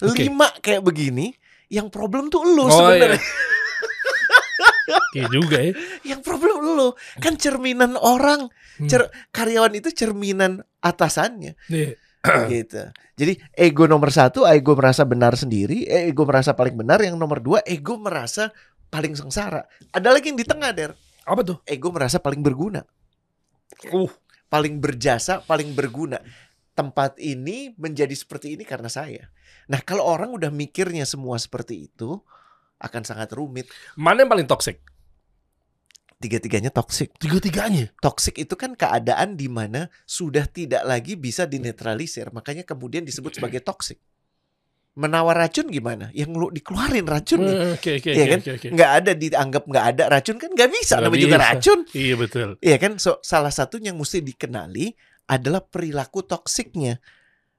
Oke. 0.02 0.26
lima 0.26 0.50
kayak 0.58 0.82
begini, 0.82 1.34
yang 1.70 1.86
problem 1.88 2.28
tuh 2.28 2.42
lu 2.42 2.66
Oh, 2.66 2.70
sebenarnya. 2.70 3.22
Iya 5.14 5.30
juga 5.30 5.56
ya. 5.62 5.72
Yang 6.14 6.20
problem 6.26 6.74
lu 6.74 6.88
kan 7.22 7.38
cerminan 7.38 7.94
orang. 7.94 8.50
Hmm. 8.76 8.90
Cer- 8.90 9.10
karyawan 9.30 9.70
itu 9.78 9.94
cerminan 9.94 10.66
atasannya 10.82 11.54
Nih. 11.70 11.94
gitu. 12.52 12.82
Jadi 13.14 13.38
ego 13.54 13.86
nomor 13.86 14.10
satu, 14.10 14.42
ego 14.50 14.74
merasa 14.74 15.06
benar 15.06 15.38
sendiri, 15.38 15.86
eh, 15.86 16.10
ego 16.10 16.26
merasa 16.26 16.58
paling 16.58 16.74
benar. 16.74 16.98
Yang 16.98 17.16
nomor 17.16 17.38
dua, 17.38 17.62
ego 17.62 17.94
merasa 17.94 18.50
paling 18.94 19.18
sengsara. 19.18 19.66
Ada 19.90 20.14
lagi 20.14 20.30
yang 20.30 20.38
di 20.38 20.46
tengah, 20.46 20.70
Der. 20.70 20.94
Apa 21.26 21.42
tuh? 21.42 21.58
Ego 21.66 21.90
merasa 21.90 22.22
paling 22.22 22.38
berguna, 22.38 22.86
Uh, 23.90 24.06
paling 24.46 24.78
berjasa, 24.78 25.42
paling 25.42 25.74
berguna. 25.74 26.22
Tempat 26.78 27.18
ini 27.18 27.74
menjadi 27.74 28.14
seperti 28.14 28.54
ini 28.54 28.62
karena 28.62 28.86
saya. 28.86 29.26
Nah, 29.66 29.82
kalau 29.82 30.06
orang 30.06 30.30
udah 30.30 30.54
mikirnya 30.54 31.02
semua 31.02 31.40
seperti 31.42 31.90
itu, 31.90 32.22
akan 32.78 33.02
sangat 33.02 33.34
rumit. 33.34 33.66
mana 33.98 34.22
yang 34.22 34.30
paling 34.30 34.46
toxic? 34.46 34.78
Tiga-tiganya 36.22 36.70
toksik. 36.70 37.18
Tiga-tiganya. 37.18 37.90
Toksik 37.98 38.40
itu 38.40 38.54
kan 38.54 38.78
keadaan 38.78 39.34
di 39.34 39.50
mana 39.50 39.90
sudah 40.06 40.46
tidak 40.46 40.86
lagi 40.86 41.18
bisa 41.18 41.44
dinetralisir, 41.44 42.30
makanya 42.30 42.62
kemudian 42.62 43.02
disebut 43.02 43.36
sebagai 43.36 43.60
toksik. 43.60 43.98
Menawar 44.94 45.34
racun 45.36 45.66
gimana? 45.66 46.06
Yang 46.14 46.30
lu 46.32 46.46
dikeluarin 46.48 47.02
racunnya. 47.02 47.50
Hmm, 47.50 47.74
Oke 47.74 47.98
oke 47.98 48.08
Iya 48.08 48.22
oke 48.22 48.30
kan? 48.30 48.40
oke, 48.40 48.50
oke. 48.54 48.68
nggak 48.70 48.90
ada 48.94 49.12
dianggap 49.12 49.62
nggak 49.66 49.86
ada 49.90 50.02
racun 50.08 50.36
kan 50.36 50.50
nggak 50.50 50.70
bisa 50.70 50.94
namanya 50.96 51.18
juga 51.20 51.38
racun 51.40 51.78
Iya 51.90 52.14
betul. 52.14 52.48
Iya 52.58 52.76
kan 52.78 52.92
so 52.96 53.18
salah 53.20 53.50
satu 53.50 53.76
yang 53.76 53.94
mesti 53.94 54.22
dikenali 54.22 54.94
adalah 55.26 55.60
perilaku 55.60 56.22
toksiknya 56.22 57.02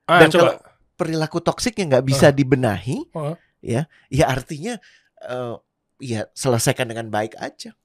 Ah, 0.05 0.21
Dan 0.21 0.29
coba. 0.31 0.61
perilaku 0.93 1.41
toksik 1.41 1.75
yang 1.75 1.91
nggak 1.91 2.05
bisa 2.05 2.29
dibenahi 2.29 3.03
Ah. 3.11 3.35
ya 3.59 3.83
ya 4.07 4.25
artinya 4.25 4.79
eh, 5.19 5.55
ya 5.97 6.29
selesaikan 6.31 6.87
dengan 6.87 7.09
baik 7.09 7.35
aja 7.35 7.75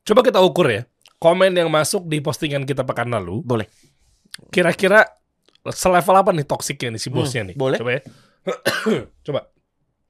Coba 0.00 0.24
kita 0.24 0.40
ukur 0.40 0.66
ya. 0.66 0.88
Komen 1.18 1.52
yang 1.52 1.68
masuk 1.68 2.02
di 2.04 2.18
postingan 2.18 2.64
kita 2.64 2.82
pekan 2.82 3.10
lalu, 3.10 3.42
boleh 3.42 3.68
kira-kira 4.48 5.04
selevel 5.66 6.16
apa 6.16 6.30
nih 6.30 6.42
toksiknya 6.44 6.94
nih 6.94 7.00
si 7.00 7.08
Hmm, 7.08 7.16
bosnya 7.16 7.42
nih? 7.44 7.54
boleh. 7.54 7.76
Coba 7.76 7.90
ya. 7.92 8.02
Coba. 9.26 9.40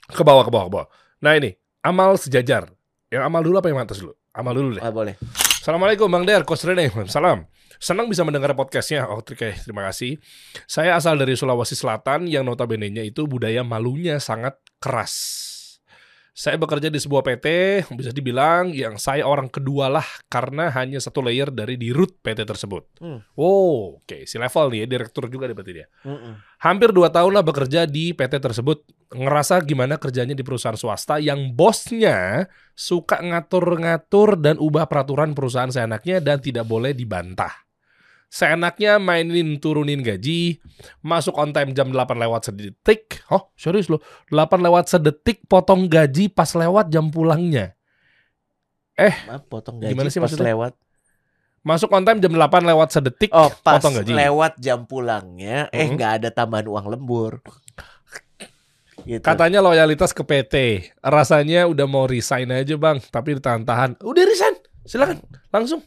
Ke 0.08 0.22
bawah, 0.24 0.42
ke 0.46 0.50
bawah, 0.52 0.66
ke 0.68 0.72
bawah. 0.72 0.88
Nah 1.20 1.36
ini, 1.36 1.52
amal 1.84 2.16
sejajar. 2.16 2.70
Yang 3.08 3.22
amal 3.24 3.40
dulu 3.44 3.56
apa 3.60 3.68
yang 3.72 3.80
atas 3.80 3.98
dulu? 4.00 4.14
Amal 4.32 4.54
dulu 4.54 4.68
deh. 4.76 4.82
ah, 4.84 4.92
boleh 4.92 5.16
Assalamualaikum 5.58 6.08
Bang 6.08 6.24
Der, 6.24 6.46
Coach 6.46 6.64
Rene. 6.64 6.88
Salam. 7.10 7.44
Senang 7.78 8.10
bisa 8.10 8.26
mendengar 8.26 8.56
podcastnya. 8.58 9.06
Oh, 9.06 9.20
oke, 9.22 9.36
terima 9.36 9.86
kasih. 9.86 10.18
Saya 10.66 10.98
asal 10.98 11.14
dari 11.14 11.38
Sulawesi 11.38 11.78
Selatan 11.78 12.26
yang 12.26 12.42
notabene-nya 12.42 13.06
itu 13.06 13.28
budaya 13.28 13.62
malunya 13.62 14.18
sangat 14.18 14.58
keras. 14.82 15.14
Saya 16.38 16.54
bekerja 16.54 16.86
di 16.86 17.02
sebuah 17.02 17.26
PT, 17.26 17.46
bisa 17.98 18.14
dibilang 18.14 18.70
yang 18.70 18.94
saya 18.94 19.26
orang 19.26 19.50
kedua 19.50 19.90
lah 19.90 20.06
karena 20.30 20.70
hanya 20.70 21.02
satu 21.02 21.18
layer 21.18 21.50
dari 21.50 21.74
di 21.74 21.90
root 21.90 22.22
PT 22.22 22.46
tersebut. 22.46 23.02
Hmm. 23.02 23.26
Oh, 23.34 23.98
oke. 23.98 24.22
Si 24.22 24.38
level 24.38 24.70
nih 24.70 24.78
ya, 24.78 24.86
direktur 24.86 25.26
juga 25.26 25.50
deh 25.50 25.56
berarti 25.58 25.82
dia. 25.82 25.90
Mm-mm. 26.06 26.38
Hampir 26.62 26.94
dua 26.94 27.10
tahun 27.10 27.34
lah 27.34 27.42
bekerja 27.42 27.90
di 27.90 28.14
PT 28.14 28.38
tersebut. 28.38 28.86
Ngerasa 29.10 29.66
gimana 29.66 29.98
kerjanya 29.98 30.38
di 30.38 30.46
perusahaan 30.46 30.78
swasta 30.78 31.18
yang 31.18 31.58
bosnya 31.58 32.46
suka 32.70 33.18
ngatur-ngatur 33.18 34.38
dan 34.38 34.62
ubah 34.62 34.86
peraturan 34.86 35.34
perusahaan 35.34 35.74
seenaknya 35.74 36.22
dan 36.22 36.38
tidak 36.38 36.70
boleh 36.70 36.94
dibantah. 36.94 37.67
Seenaknya 38.28 39.00
mainin 39.00 39.56
turunin 39.56 40.04
gaji, 40.04 40.60
masuk 41.00 41.32
on 41.34 41.48
time 41.48 41.72
jam 41.72 41.88
8 41.88 41.96
lewat 42.14 42.44
sedetik. 42.44 43.24
Oh, 43.28 43.48
serius 43.54 43.88
loh. 43.88 44.04
8 44.28 44.36
lewat 44.60 44.84
sedetik 44.86 45.44
potong 45.44 45.88
gaji 45.88 46.28
pas 46.28 46.52
lewat 46.52 46.88
jam 46.88 47.08
pulangnya. 47.08 47.72
maaf 48.98 49.46
potong 49.46 49.78
gaji 49.78 49.94
Gimana 49.94 50.08
sih 50.08 50.18
pas 50.18 50.26
maksudnya? 50.26 50.50
lewat 50.50 50.72
Masuk 51.60 51.88
on 51.90 52.02
time 52.02 52.18
jam 52.18 52.30
8 52.30 52.42
lewat 52.64 52.88
sedetik, 52.90 53.30
oh 53.30 53.48
pas 53.58 53.78
potong 53.78 53.96
gaji. 53.96 54.10
lewat 54.12 54.58
jam 54.58 54.84
pulangnya 54.84 55.70
eh 55.70 55.86
Mhm. 55.86 55.94
nggak 55.94 56.12
ada 56.18 56.28
tambahan 56.28 56.66
uang 56.66 56.86
lembur 56.88 57.40
gitu 59.00 59.22
Katanya 59.22 59.62
loyalitas 59.62 60.10
ke 60.10 60.20
PT. 60.20 60.54
Rasanya 60.98 61.64
udah 61.64 61.86
mau 61.86 62.04
resign 62.04 62.50
aja 62.50 62.74
bang, 62.74 62.98
tapi 63.00 63.38
ditahan-tahan. 63.38 64.02
Udah 64.02 64.22
resign, 64.22 64.58
silakan 64.82 65.22
langsung. 65.48 65.80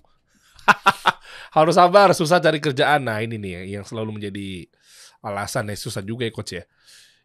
Harus 1.51 1.75
sabar, 1.75 2.15
susah 2.15 2.39
cari 2.39 2.63
kerjaan. 2.63 3.03
Nah 3.03 3.19
ini 3.19 3.35
nih 3.35 3.75
yang 3.75 3.83
selalu 3.83 4.17
menjadi 4.19 4.71
alasan 5.19 5.67
ya 5.67 5.75
susah 5.75 6.01
juga 6.01 6.23
ya 6.23 6.31
coach 6.31 6.55
ya. 6.55 6.63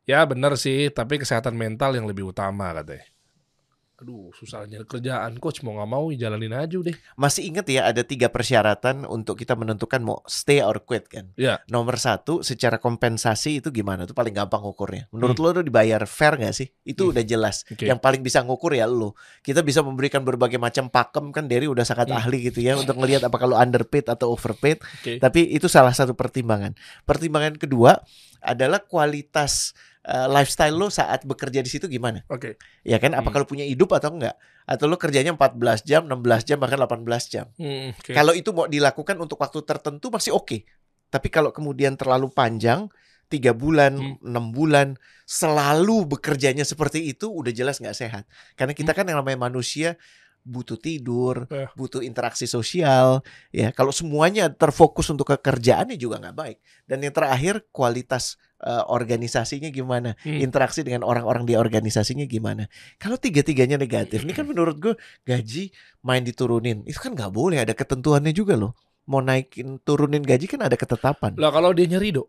Ya 0.07 0.21
bener 0.23 0.55
sih, 0.55 0.91
tapi 0.91 1.19
kesehatan 1.19 1.55
mental 1.55 1.95
yang 1.99 2.07
lebih 2.07 2.31
utama 2.31 2.71
katanya. 2.71 3.16
Aduh, 3.97 4.29
susah 4.31 4.69
nyari 4.69 4.85
kerjaan 4.85 5.41
coach 5.41 5.65
mau 5.65 5.73
nggak 5.73 5.89
mau 5.89 6.13
jalanin 6.13 6.53
aja 6.53 6.77
deh. 6.77 6.93
masih 7.17 7.49
inget 7.49 7.65
ya 7.65 7.89
ada 7.89 8.05
tiga 8.05 8.29
persyaratan 8.29 9.09
untuk 9.09 9.41
kita 9.41 9.57
menentukan 9.57 10.05
mau 10.05 10.21
stay 10.25 10.61
or 10.61 10.77
quit 10.79 11.09
kan 11.09 11.33
Ya. 11.33 11.65
Nomor 11.67 11.97
satu, 11.97 12.45
secara 12.45 12.77
kompensasi 12.77 13.59
itu 13.59 13.73
gimana? 13.73 14.05
Itu 14.05 14.13
paling 14.13 14.37
gampang 14.37 14.61
ngukurnya. 14.61 15.09
Menurut 15.11 15.33
Hmm. 15.35 15.45
lo 15.49 15.57
tuh 15.57 15.65
dibayar 15.65 16.05
fair 16.05 16.37
nggak 16.37 16.53
sih? 16.53 16.69
Itu 16.83 17.09
Hmm. 17.09 17.13
udah 17.17 17.25
jelas. 17.25 17.65
Oke. 17.67 17.89
Yang 17.89 17.99
paling 17.99 18.21
bisa 18.21 18.45
ngukur 18.45 18.73
ya 18.73 18.85
lo. 18.85 19.17
Kita 19.41 19.65
bisa 19.65 19.81
memberikan 19.81 20.21
berbagai 20.21 20.61
macam 20.61 20.93
pakem 20.93 21.33
kan. 21.33 21.49
Derry 21.49 21.65
udah 21.65 21.83
sangat 21.83 22.13
Hmm. 22.13 22.21
ahli 22.21 22.53
gitu 22.53 22.61
ya 22.61 22.77
untuk 22.77 23.01
ngelihat 23.01 23.25
apakah 23.25 23.49
lo 23.49 23.57
underpaid 23.57 24.05
atau 24.07 24.29
overpaid. 24.29 24.85
Oke. 25.01 25.17
Tapi 25.17 25.51
itu 25.51 25.67
salah 25.67 25.91
satu 25.91 26.13
pertimbangan. 26.13 26.77
Pertimbangan 27.03 27.57
kedua 27.57 27.97
adalah 28.39 28.85
kualitas 28.85 29.73
eh, 30.07 30.27
lifestyle 30.31 30.79
lo 30.79 30.87
saat 30.87 31.27
bekerja 31.27 31.59
di 31.61 31.71
situ 31.71 31.91
gimana? 31.91 32.23
Oke. 32.31 32.55
Ya 32.87 33.03
kan? 33.03 33.11
Hmm. 33.11 33.21
Apakah 33.21 33.43
lo 33.43 33.47
punya 33.51 33.67
hidup 33.67 33.91
atau 33.93 34.15
enggak? 34.15 34.39
Atau 34.63 34.87
lo 34.87 34.95
kerjanya 34.95 35.35
14 35.35 35.83
jam, 35.83 36.07
16 36.07 36.47
jam, 36.47 36.63
bahkan 36.63 36.79
18 36.79 37.27
jam? 37.27 37.47
Hmm, 37.59 37.91
oke. 37.91 38.15
Kalau 38.15 38.33
itu 38.33 38.55
mau 38.55 38.71
dilakukan 38.71 39.19
untuk 39.19 39.43
waktu 39.43 39.67
tertentu 39.67 40.11
masih 40.15 40.31
oke. 40.33 40.63
Tapi 41.11 41.29
kalau 41.31 41.51
kemudian 41.51 41.99
terlalu 41.99 42.31
panjang, 42.31 42.87
tiga 43.27 43.51
bulan, 43.51 43.99
Hmm. 43.99 44.19
enam 44.23 44.55
bulan, 44.55 44.95
selalu 45.27 46.07
bekerjanya 46.19 46.63
seperti 46.63 47.11
itu, 47.11 47.27
udah 47.27 47.51
jelas 47.51 47.83
nggak 47.83 47.99
sehat. 47.99 48.25
Karena 48.55 48.71
kita 48.75 48.95
kan 48.95 49.03
yang 49.07 49.19
namanya 49.19 49.51
manusia 49.51 49.99
butuh 50.47 50.79
tidur, 50.79 51.51
Eh. 51.51 51.67
butuh 51.75 52.07
interaksi 52.07 52.47
sosial, 52.47 53.27
ya. 53.51 53.75
Kalau 53.75 53.91
semuanya 53.91 54.47
terfokus 54.47 55.11
untuk 55.11 55.27
kekerjaannya 55.35 55.99
juga 55.99 56.23
nggak 56.23 56.37
baik. 56.39 56.59
Dan 56.87 57.03
yang 57.03 57.11
terakhir 57.11 57.67
kualitas 57.75 58.39
eh, 58.63 58.85
organisasinya 58.89 59.69
gimana, 59.69 60.17
Hmm. 60.25 60.41
interaksi 60.41 60.81
dengan 60.81 61.05
orang-orang 61.05 61.45
di 61.45 61.55
organisasinya 61.57 62.25
gimana. 62.25 62.69
Kalau 62.97 63.21
tiga-tiganya 63.21 63.77
negatif, 63.77 64.25
ini 64.25 64.33
kan 64.33 64.49
menurut 64.49 64.81
gue 64.81 64.95
gaji 65.29 65.71
main 66.01 66.25
diturunin, 66.25 66.81
itu 66.89 66.97
kan 66.97 67.13
nggak 67.13 67.33
boleh, 67.35 67.61
ada 67.61 67.77
ketentuannya 67.77 68.33
juga 68.33 68.57
loh. 68.57 68.73
Mau 69.07 69.21
naikin 69.23 69.79
turunin 69.85 70.25
gaji 70.25 70.49
kan 70.51 70.67
ada 70.67 70.75
ketetapan. 70.75 71.37
Lah 71.39 71.53
kalau 71.53 71.71
dia 71.77 71.87
nyari 71.87 72.17
do, 72.17 72.27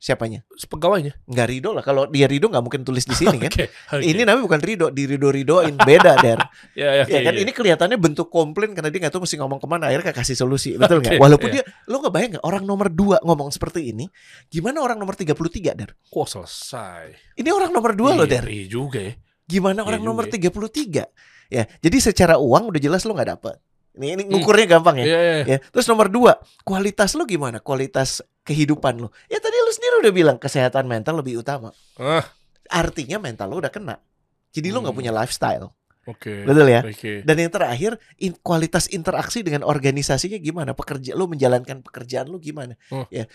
Siapanya? 0.00 0.48
pegawainya. 0.48 1.12
Nggak 1.28 1.46
ridho 1.52 1.76
lah. 1.76 1.84
Kalau 1.84 2.08
dia 2.08 2.24
ridho 2.24 2.48
nggak 2.48 2.64
mungkin 2.64 2.88
tulis 2.88 3.04
di 3.04 3.12
sini 3.12 3.36
kan. 3.44 3.52
Oke. 3.52 3.68
Ini 4.00 4.24
namanya 4.24 4.48
bukan 4.48 4.60
ridho, 4.64 4.88
dirido-ridoin 4.88 5.76
beda 5.76 6.16
der. 6.24 6.40
ya, 6.80 7.04
ya, 7.04 7.04
ya 7.04 7.20
oke, 7.20 7.26
kan 7.28 7.34
iya. 7.36 7.42
ini 7.44 7.52
kelihatannya 7.52 7.98
bentuk 8.00 8.32
komplain 8.32 8.72
karena 8.72 8.88
dia 8.88 9.04
nggak 9.04 9.12
tahu 9.12 9.28
mesti 9.28 9.36
ngomong 9.36 9.60
ke 9.60 9.68
mana. 9.68 9.92
Akhirnya 9.92 10.16
kasih 10.16 10.40
solusi, 10.40 10.80
betul 10.80 11.04
nggak? 11.04 11.20
Oke, 11.20 11.20
Walaupun 11.20 11.48
iya. 11.52 11.60
dia, 11.60 11.64
lo 11.84 12.00
nggak 12.00 12.14
bayang 12.16 12.30
nggak 12.32 12.46
orang 12.48 12.64
nomor 12.64 12.88
dua 12.88 13.20
ngomong 13.20 13.52
seperti 13.52 13.92
ini, 13.92 14.08
gimana 14.48 14.80
orang 14.80 14.96
nomor 14.96 15.12
33 15.12 15.36
der? 15.76 15.92
Kok 16.08 16.26
selesai? 16.26 17.36
Ini 17.36 17.52
orang 17.52 17.68
nomor 17.68 17.92
dua 17.92 18.16
loh 18.16 18.24
der. 18.24 18.48
Iya 18.48 18.72
juga 18.72 19.04
ya. 19.04 19.12
Gimana 19.44 19.84
Iya 19.84 19.88
orang 19.92 20.00
nomor 20.00 20.24
ya. 20.32 20.40
33? 20.40 21.52
Ya, 21.52 21.68
jadi 21.84 21.96
secara 22.00 22.40
uang 22.40 22.72
udah 22.72 22.80
jelas 22.80 23.04
lo 23.04 23.12
nggak 23.12 23.30
dapet. 23.36 23.60
Ini, 24.00 24.16
ini 24.16 24.22
ngukurnya 24.32 24.78
gampang 24.78 25.02
ya. 25.02 25.04
Iya, 25.04 25.20
iya. 25.20 25.36
Ya, 25.44 25.58
terus 25.58 25.84
nomor 25.90 26.06
dua, 26.06 26.38
kualitas 26.64 27.18
lo 27.18 27.26
gimana? 27.26 27.58
Kualitas 27.58 28.22
kehidupan 28.46 29.02
lo. 29.02 29.10
Ya 29.26 29.42
tadi 29.42 29.59
lo 29.70 29.72
sendiri 29.72 29.94
udah 30.02 30.10
bilang 30.12 30.36
kesehatan 30.36 30.84
mental 30.84 31.22
lebih 31.22 31.38
utama. 31.38 31.70
Ah, 31.94 32.26
Artinya 32.66 33.22
mental 33.22 33.46
lo 33.46 33.58
udah 33.58 33.70
kena. 33.70 34.02
Jadi 34.50 34.68
lo 34.68 34.82
nggak 34.82 34.90
Hmm. 34.90 34.98
punya 34.98 35.12
lifestyle, 35.14 35.70
oke. 36.02 36.42
betul 36.42 36.66
ya? 36.66 36.82
Oke. 36.82 37.22
Dan 37.22 37.36
yang 37.38 37.50
terakhir, 37.50 37.94
in- 38.18 38.34
kualitas 38.36 38.90
interaksi 38.90 39.46
dengan 39.46 39.62
organisasinya 39.62 40.38
gimana? 40.38 40.74
Pekerja 40.74 41.14
lo 41.14 41.26
menjalankan 41.26 41.82
pekerjaan 41.82 42.26
lo 42.26 42.38
gimana? 42.38 42.74
Oh. 42.90 43.06
Ya, 43.10 43.30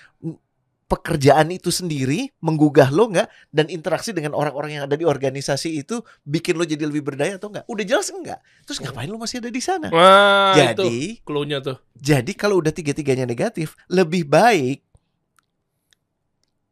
pekerjaan 0.86 1.50
itu 1.50 1.74
sendiri 1.74 2.30
menggugah 2.38 2.94
lo 2.94 3.10
nggak? 3.10 3.26
Dan 3.50 3.74
interaksi 3.74 4.14
dengan 4.14 4.38
orang-orang 4.38 4.78
yang 4.78 4.84
ada 4.86 4.94
di 4.94 5.02
organisasi 5.02 5.82
itu 5.82 5.98
bikin 6.22 6.54
lo 6.54 6.64
jadi 6.64 6.86
lebih 6.86 7.02
berdaya 7.02 7.42
atau 7.42 7.50
nggak? 7.50 7.66
Udah 7.66 7.84
jelas 7.84 8.14
enggak. 8.14 8.38
Terus 8.64 8.78
ngapain 8.80 9.10
lo 9.10 9.18
masih 9.18 9.42
ada 9.42 9.50
di 9.50 9.60
sana? 9.60 9.90
Wah, 9.90 10.54
itu 10.54 10.86
jadi 10.86 10.98
clue-nya 11.26 11.58
tuh. 11.60 11.82
Jadi 11.98 12.38
kalau 12.38 12.62
udah 12.62 12.70
tiga-tiganya 12.70 13.26
negatif, 13.26 13.74
lebih 13.90 14.30
baik 14.30 14.85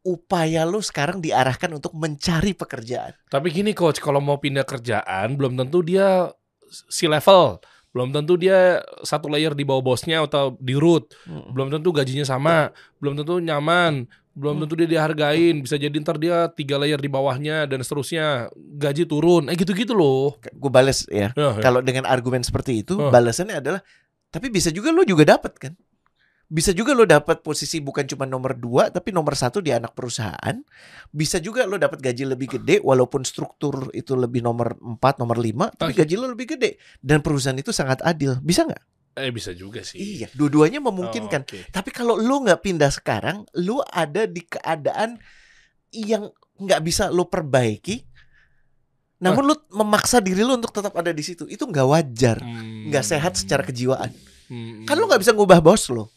upaya 0.03 0.67
lu 0.67 0.83
sekarang 0.83 1.23
diarahkan 1.23 1.71
untuk 1.71 1.95
mencari 1.95 2.51
pekerjaan. 2.51 3.15
Tapi 3.27 3.47
gini 3.49 3.71
coach, 3.71 4.03
kalau 4.03 4.19
mau 4.19 4.37
pindah 4.37 4.67
kerjaan 4.67 5.39
belum 5.39 5.55
tentu 5.55 5.79
dia 5.79 6.27
si 6.69 7.07
level, 7.07 7.63
belum 7.95 8.11
tentu 8.11 8.35
dia 8.35 8.83
satu 9.01 9.31
layer 9.31 9.55
di 9.55 9.63
bawah 9.63 9.81
bosnya 9.81 10.19
atau 10.21 10.59
di 10.59 10.75
root, 10.75 11.13
Mm. 11.23 11.55
belum 11.55 11.67
tentu 11.71 11.89
gajinya 11.95 12.25
sama, 12.27 12.73
belum 12.99 13.15
tentu 13.21 13.39
nyaman, 13.39 14.03
belum 14.33 14.65
tentu 14.65 14.73
dia 14.75 14.89
dihargain, 14.89 15.61
bisa 15.61 15.77
jadi 15.77 15.93
ntar 16.01 16.17
dia 16.17 16.49
tiga 16.49 16.81
layer 16.81 16.97
di 16.97 17.05
bawahnya 17.05 17.69
dan 17.69 17.85
seterusnya 17.85 18.49
gaji 18.57 19.05
turun, 19.05 19.45
eh 19.45 19.55
gitu-gitu 19.55 19.93
loh. 19.93 20.41
Gue 20.57 20.71
bales 20.73 21.05
ya. 21.07 21.29
Ya, 21.37 21.53
ya. 21.53 21.61
Kalau 21.61 21.85
dengan 21.85 22.09
argumen 22.09 22.41
seperti 22.41 22.81
itu, 22.81 22.97
Huh. 22.97 23.13
balasannya 23.13 23.61
adalah 23.61 23.79
tapi 24.33 24.49
bisa 24.49 24.73
juga 24.73 24.89
lu 24.89 25.05
juga 25.05 25.37
dapat 25.37 25.53
kan? 25.61 25.73
Bisa 26.53 26.69
juga 26.69 26.93
lo 26.93 27.09
dapat 27.09 27.41
posisi 27.41 27.81
bukan 27.81 28.05
cuma 28.05 28.29
nomor 28.29 28.53
dua 28.53 28.93
tapi 28.93 29.09
nomor 29.09 29.33
satu 29.33 29.57
di 29.57 29.73
anak 29.73 29.97
perusahaan. 29.97 30.53
Bisa 31.09 31.41
juga 31.41 31.65
lo 31.65 31.81
dapat 31.81 31.97
gaji 31.97 32.29
lebih 32.29 32.61
gede 32.61 32.77
walaupun 32.77 33.25
struktur 33.25 33.89
itu 33.89 34.13
lebih 34.13 34.45
nomor 34.45 34.77
empat, 34.77 35.17
nomor 35.17 35.41
lima, 35.41 35.73
tapi 35.73 35.97
gaji 35.97 36.13
lo 36.13 36.29
lebih 36.29 36.53
gede 36.53 36.77
dan 37.01 37.25
perusahaan 37.25 37.57
itu 37.57 37.73
sangat 37.73 38.05
adil. 38.05 38.37
Bisa 38.37 38.69
nggak? 38.69 38.83
Eh 39.17 39.33
bisa 39.33 39.49
juga 39.53 39.81
sih. 39.81 39.97
Iya, 40.21 40.29
dua-duanya 40.33 40.77
memungkinkan. 40.77 41.41
Oh, 41.41 41.49
oke. 41.49 41.73
Tapi 41.73 41.89
kalau 41.89 42.21
lu 42.21 42.45
nggak 42.45 42.61
pindah 42.61 42.89
sekarang, 42.93 43.45
lu 43.57 43.81
ada 43.89 44.29
di 44.29 44.45
keadaan 44.45 45.17
yang 45.89 46.29
nggak 46.57 46.81
bisa 46.85 47.09
lu 47.09 47.25
perbaiki. 47.25 48.05
Namun 49.21 49.53
lu 49.53 49.55
memaksa 49.73 50.21
diri 50.21 50.45
lu 50.45 50.57
untuk 50.57 50.73
tetap 50.73 50.93
ada 50.97 51.09
di 51.09 51.21
situ. 51.25 51.45
Itu 51.49 51.65
nggak 51.65 51.87
wajar, 51.87 52.37
Hmm. 52.41 52.89
nggak 52.93 53.05
sehat 53.05 53.33
secara 53.37 53.65
kejiwaan. 53.65 54.09
Hmm. 54.49 54.85
Kan 54.85 54.97
lu 54.97 55.05
nggak 55.09 55.21
bisa 55.21 55.33
ngubah 55.33 55.61
bos 55.61 55.89
lo. 55.89 56.13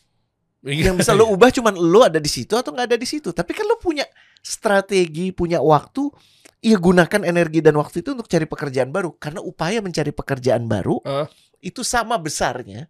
Iya. 0.67 0.91
Yang 0.91 0.97
bisa 1.07 1.15
lu 1.15 1.31
ubah 1.31 1.49
cuman 1.49 1.75
lu 1.79 2.03
ada 2.03 2.19
di 2.19 2.27
situ 2.27 2.53
atau 2.53 2.75
nggak 2.75 2.91
ada 2.91 2.99
di 2.99 3.07
situ. 3.07 3.31
Tapi 3.31 3.55
kan 3.55 3.63
lu 3.63 3.79
punya 3.79 4.03
strategi, 4.43 5.31
punya 5.31 5.63
waktu. 5.63 6.11
Iya 6.59 6.77
gunakan 6.77 7.23
energi 7.23 7.63
dan 7.63 7.77
waktu 7.77 8.03
itu 8.03 8.17
untuk 8.17 8.27
cari 8.27 8.45
pekerjaan 8.45 8.91
baru. 8.91 9.15
Karena 9.15 9.39
upaya 9.39 9.79
mencari 9.79 10.11
pekerjaan 10.11 10.67
baru 10.67 10.99
Ah. 11.03 11.31
itu 11.61 11.81
sama 11.83 12.17
besarnya 12.17 12.87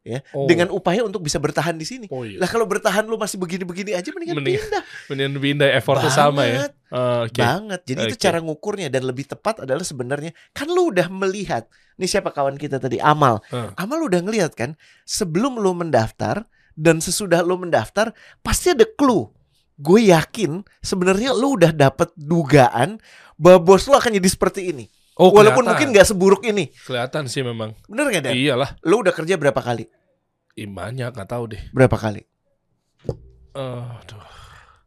ya 0.00 0.24
Oh. 0.32 0.48
dengan 0.48 0.72
upaya 0.72 1.04
untuk 1.04 1.20
bisa 1.20 1.36
bertahan 1.36 1.76
di 1.76 1.84
sini. 1.84 2.06
Oh 2.08 2.24
iya. 2.24 2.40
Lah 2.40 2.48
kalau 2.48 2.64
bertahan 2.64 3.04
lu 3.04 3.20
masih 3.20 3.36
begini-begini 3.36 3.92
aja 3.92 4.08
mendingan 4.10 4.40
Mendingan 4.40 4.64
pindah. 4.64 4.82
Mendingan 5.12 5.34
pindah 5.36 5.68
effortnya 5.76 6.08
sama 6.10 6.42
ya. 6.42 6.56
Banget, 6.56 6.72
Ah, 6.90 7.20
Oke. 7.22 7.38
Banget. 7.38 7.80
Jadi 7.84 8.00
itu 8.02 8.16
Oke. 8.16 8.24
cara 8.24 8.38
ngukurnya 8.40 8.88
dan 8.88 9.02
lebih 9.04 9.28
tepat 9.28 9.62
adalah 9.62 9.84
sebenarnya 9.84 10.32
kan 10.50 10.66
lu 10.66 10.88
udah 10.88 11.06
melihat. 11.06 11.68
Nih 11.94 12.08
siapa 12.08 12.32
kawan 12.32 12.56
kita 12.56 12.80
tadi 12.80 12.96
Amal. 12.98 13.44
Hmm. 13.46 13.76
Amal 13.76 14.00
udah 14.02 14.18
ngelihat 14.18 14.56
kan 14.56 14.74
sebelum 15.04 15.54
lu 15.54 15.70
mendaftar 15.70 16.48
dan 16.74 16.98
sesudah 16.98 17.42
lu 17.42 17.56
mendaftar 17.56 18.12
pasti 18.40 18.72
ada 18.72 18.86
clue. 18.86 19.30
Gue 19.80 20.12
yakin 20.12 20.60
sebenarnya 20.80 21.32
lu 21.32 21.56
udah 21.56 21.72
dapet 21.72 22.12
dugaan 22.14 23.00
bahwa 23.40 23.58
bos 23.64 23.88
lu 23.88 23.96
akan 23.96 24.12
jadi 24.20 24.28
seperti 24.28 24.70
ini. 24.70 24.84
Oh, 25.16 25.32
Walaupun 25.32 25.64
kelihatan. 25.64 25.92
mungkin 25.92 25.96
gak 25.96 26.08
seburuk 26.08 26.42
ini. 26.44 26.72
kelihatan 26.84 27.28
sih 27.28 27.44
memang. 27.44 27.76
Bener 27.88 28.08
gak 28.08 28.28
Dan? 28.28 28.32
Iyalah. 28.36 28.76
Lu 28.84 29.00
udah 29.04 29.12
kerja 29.12 29.36
berapa 29.36 29.60
kali? 29.60 29.84
Ih, 30.56 30.68
banyak 30.68 31.12
nggak 31.12 31.28
tahu 31.28 31.56
deh. 31.56 31.62
Berapa 31.72 31.96
kali? 31.96 32.24
Aduh. 33.56 34.28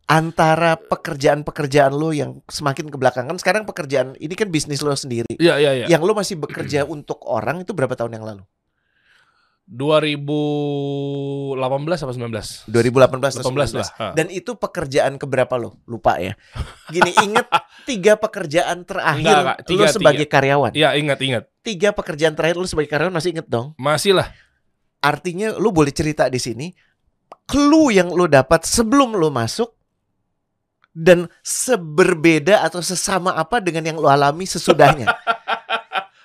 Antara 0.03 0.75
pekerjaan-pekerjaan 0.77 1.95
lu 1.95 2.11
yang 2.11 2.43
semakin 2.51 2.91
ke 2.91 2.97
belakang 2.99 3.25
kan 3.25 3.37
sekarang 3.39 3.63
pekerjaan 3.63 4.13
ini 4.19 4.35
kan 4.35 4.51
bisnis 4.51 4.83
lo 4.83 4.91
sendiri. 4.93 5.31
Iya 5.39 5.57
iya 5.57 5.71
iya. 5.73 5.85
Yang 5.87 6.01
lu 6.05 6.13
masih 6.13 6.35
bekerja 6.37 6.83
untuk 6.85 7.23
orang 7.23 7.63
itu 7.63 7.71
berapa 7.71 7.95
tahun 7.95 8.19
yang 8.19 8.25
lalu? 8.27 8.43
2018 9.73 11.57
apa 12.05 12.13
19? 12.13 12.69
2018 12.69 13.41
atau 13.41 13.49
18 13.49 13.73
lah. 13.81 13.89
19. 13.89 13.97
Ah. 13.97 14.13
Dan 14.13 14.29
itu 14.29 14.53
pekerjaan 14.53 15.17
keberapa 15.17 15.57
lo? 15.57 15.81
Lupa 15.89 16.21
ya. 16.21 16.37
Gini 16.93 17.09
inget 17.25 17.49
tiga 17.89 18.13
pekerjaan 18.21 18.85
terakhir 18.85 19.33
Enggak. 19.33 19.57
Tiga, 19.65 19.89
lu 19.89 19.89
sebagai 19.89 20.29
karyawan. 20.29 20.77
Iya 20.77 20.93
ingat 20.93 21.17
ingat. 21.25 21.49
Tiga 21.65 21.89
pekerjaan 21.89 22.37
terakhir 22.37 22.61
lu 22.61 22.69
sebagai 22.69 22.93
karyawan 22.93 23.17
masih 23.17 23.33
inget 23.33 23.49
dong. 23.49 23.73
Masih 23.81 24.13
lah. 24.13 24.29
Artinya 25.01 25.57
lu 25.57 25.73
boleh 25.73 25.89
cerita 25.89 26.29
di 26.29 26.37
sini 26.37 26.69
clue 27.49 27.97
yang 27.97 28.13
lu 28.13 28.29
dapat 28.29 28.61
sebelum 28.63 29.17
lu 29.17 29.33
masuk 29.33 29.73
dan 30.93 31.25
seberbeda 31.41 32.61
atau 32.61 32.77
sesama 32.85 33.33
apa 33.33 33.57
dengan 33.57 33.89
yang 33.89 33.97
lu 33.97 34.05
alami 34.05 34.45
sesudahnya. 34.45 35.09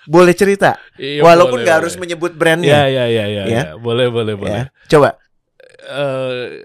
boleh 0.08 0.32
cerita 0.32 0.80
Iya, 0.96 1.20
walaupun 1.20 1.60
boleh, 1.60 1.64
nggak 1.64 1.76
boleh. 1.76 1.84
harus 1.84 1.94
menyebut 1.96 2.32
brandnya. 2.32 2.88
iya 2.88 3.04
iya 3.04 3.24
iya. 3.24 3.24
Ya. 3.26 3.42
iya. 3.44 3.62
Boleh 3.76 4.08
boleh 4.08 4.34
boleh. 4.34 4.64
ya. 4.64 4.72
Coba 4.88 5.20
Eh, 5.84 6.64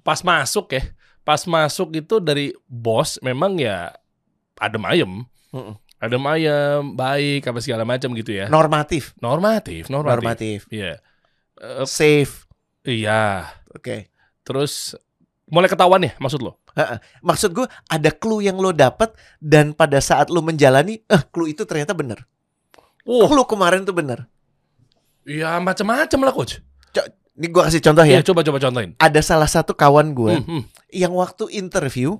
pas 0.00 0.20
masuk 0.22 0.70
ya, 0.70 0.80
pas 1.20 1.42
masuk 1.42 1.92
itu 1.94 2.16
dari 2.16 2.48
bos 2.64 3.20
memang 3.20 3.56
ya 3.56 3.92
adem 4.56 4.80
ayem, 4.84 5.12
Mm-mm. 5.50 5.76
adem 5.98 6.24
ayem, 6.24 6.80
baik 6.90 7.44
apa 7.44 7.58
segala 7.58 7.84
macam 7.84 8.08
gitu 8.12 8.32
ya. 8.32 8.48
normatif, 8.48 9.12
Normatif, 9.18 9.88
normatif. 9.88 10.16
normatif, 10.16 10.58
Iya. 10.68 10.96
Eh, 11.58 11.84
safe. 11.84 12.48
iya. 12.82 13.52
Oke. 13.70 14.08
Terus 14.40 14.96
mulai 15.44 15.68
ketahuan 15.68 16.00
ya 16.00 16.16
maksud 16.16 16.40
lo? 16.40 16.56
Maksud 17.20 17.52
gue 17.52 17.66
ada 17.84 18.10
clue 18.10 18.40
yang 18.42 18.56
lo 18.56 18.70
dapat 18.70 19.12
dan 19.36 19.72
pada 19.72 19.98
saat 19.98 20.30
lo 20.30 20.40
menjalani, 20.40 21.02
eh 21.02 21.22
clue 21.28 21.50
itu 21.50 21.64
ternyata 21.64 21.92
benar. 21.92 22.24
Wah, 23.08 23.24
Clue 23.24 23.48
kemarin 23.48 23.88
tuh 23.88 23.96
benar. 23.96 24.28
iya 25.24 25.56
macam-macam 25.56 26.20
lah 26.20 26.32
coach. 26.32 26.60
Ini 27.38 27.46
gue 27.48 27.62
kasih 27.62 27.78
contoh 27.80 28.02
ya. 28.02 28.18
Iya, 28.18 28.26
coba 28.26 28.42
coba 28.42 28.58
contohin. 28.58 28.98
Ada 28.98 29.20
salah 29.22 29.46
satu 29.46 29.70
kawan 29.72 30.10
gue 30.10 30.42
Hmm, 30.42 30.44
hmm. 30.44 30.62
yang 30.90 31.14
waktu 31.14 31.46
interview 31.54 32.18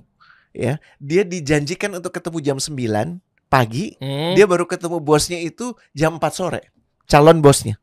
ya, 0.54 0.78
dia 0.96 1.26
dijanjikan 1.26 1.90
untuk 1.92 2.14
ketemu 2.14 2.38
jam 2.38 2.56
9 2.56 3.18
pagi, 3.48 3.98
Hmm. 3.98 4.38
dia 4.38 4.46
baru 4.46 4.64
ketemu 4.64 5.02
bosnya 5.02 5.42
itu 5.42 5.74
jam 5.90 6.22
4 6.22 6.32
sore. 6.32 6.60
Calon 7.04 7.42
bosnya. 7.42 7.82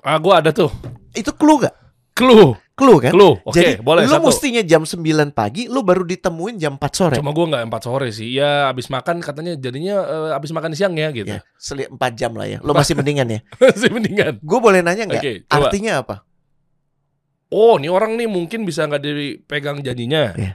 Ah, 0.00 0.16
gua 0.16 0.40
ada 0.40 0.50
tuh. 0.50 0.72
Itu 1.12 1.30
clue 1.30 1.62
gak? 1.62 1.74
Clue, 2.16 2.56
Clue 2.72 2.98
kan? 3.04 3.12
clue. 3.12 3.36
Oke, 3.44 3.56
Jadi 3.60 3.70
boleh 3.84 4.08
lu 4.08 4.16
satu. 4.16 4.32
mestinya 4.32 4.62
jam 4.64 4.82
9 4.88 5.36
pagi, 5.36 5.68
lu 5.68 5.84
baru 5.84 6.08
ditemuin 6.08 6.56
jam 6.56 6.80
4 6.80 6.88
sore. 6.96 7.14
Cuma 7.20 7.36
gua 7.36 7.46
nggak 7.52 7.64
empat 7.68 7.82
sore 7.84 8.08
sih. 8.08 8.32
Ya 8.32 8.72
abis 8.72 8.88
makan 8.88 9.20
katanya 9.20 9.52
jadinya 9.60 10.00
eh, 10.00 10.30
abis 10.36 10.56
makan 10.56 10.72
siang 10.72 10.96
ya 10.96 11.12
gitu. 11.12 11.28
Ya, 11.28 11.44
seli 11.60 11.84
4 11.84 12.00
jam 12.16 12.32
lah 12.32 12.48
ya. 12.48 12.58
Lo 12.64 12.72
masih 12.72 12.96
mendingan 12.96 13.28
ya. 13.28 13.40
Masih 13.60 13.92
mendingan. 13.92 14.40
Gue 14.40 14.58
boleh 14.58 14.80
nanya 14.80 15.04
nggak? 15.04 15.20
Oke, 15.20 15.32
coba. 15.44 15.68
Artinya 15.68 15.92
apa? 16.00 16.16
Oh, 17.52 17.76
ini 17.76 17.92
orang 17.92 18.16
nih 18.16 18.24
mungkin 18.32 18.64
bisa 18.64 18.88
nggak 18.88 19.04
dipegang 19.04 19.84
janjinya. 19.84 20.32
Iya. 20.32 20.52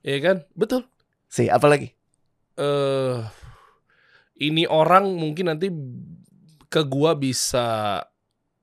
Iya 0.00 0.18
kan? 0.24 0.36
Betul. 0.56 0.88
Sih, 1.28 1.52
apa 1.52 1.68
lagi? 1.68 1.92
Eh 2.56 3.20
ini 4.40 4.66
orang 4.66 5.14
mungkin 5.14 5.52
nanti 5.52 5.68
ke 6.72 6.82
gua 6.88 7.14
bisa 7.14 8.00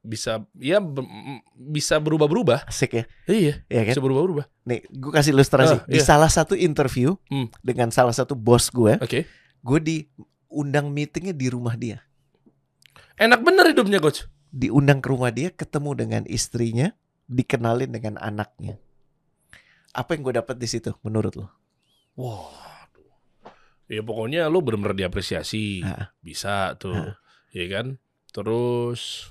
bisa 0.02 0.42
ya 0.58 0.82
ber- 0.82 1.06
bisa 1.54 2.02
berubah-berubah. 2.02 2.66
Asik 2.66 2.98
ya. 2.98 3.04
Iya, 3.26 3.62
Iya 3.70 3.82
kan? 3.86 3.94
bisa 3.94 4.02
berubah-berubah. 4.02 4.46
Nih, 4.66 4.82
gue 4.90 5.12
kasih 5.14 5.32
ilustrasi. 5.32 5.78
Ah, 5.78 5.86
Di 5.86 6.02
iya. 6.02 6.06
salah 6.06 6.30
satu 6.30 6.54
interview 6.54 7.14
Hmm. 7.30 7.54
dengan 7.62 7.94
salah 7.94 8.12
satu 8.12 8.34
bos 8.34 8.68
gue, 8.68 8.98
Oke. 8.98 9.30
gue 9.62 9.80
diundang 9.80 10.90
meetingnya 10.90 11.32
di 11.32 11.48
rumah 11.48 11.78
dia. 11.78 12.02
Enak 13.16 13.46
bener 13.46 13.70
hidupnya, 13.70 14.02
coach. 14.02 14.26
Diundang 14.50 15.00
ke 15.00 15.08
rumah 15.08 15.30
dia, 15.30 15.54
ketemu 15.54 15.94
dengan 15.94 16.24
istrinya, 16.26 16.92
dikenalin 17.26 17.88
dengan 17.88 18.18
anaknya. 18.18 18.82
Apa 19.92 20.18
yang 20.18 20.24
gue 20.24 20.36
dapat 20.36 20.58
di 20.58 20.66
situ 20.66 20.92
menurut 21.02 21.38
lo? 21.38 21.48
Wah. 22.18 22.50
Ya 23.86 24.00
pokoknya 24.00 24.48
lu 24.48 24.64
bener-bener 24.64 24.96
diapresiasi. 24.96 25.84
Ah. 25.84 26.16
Bisa 26.20 26.74
tuh. 26.80 26.96
Ah. 26.96 27.16
Iya 27.52 27.68
kan? 27.70 27.88
Terus 28.32 29.28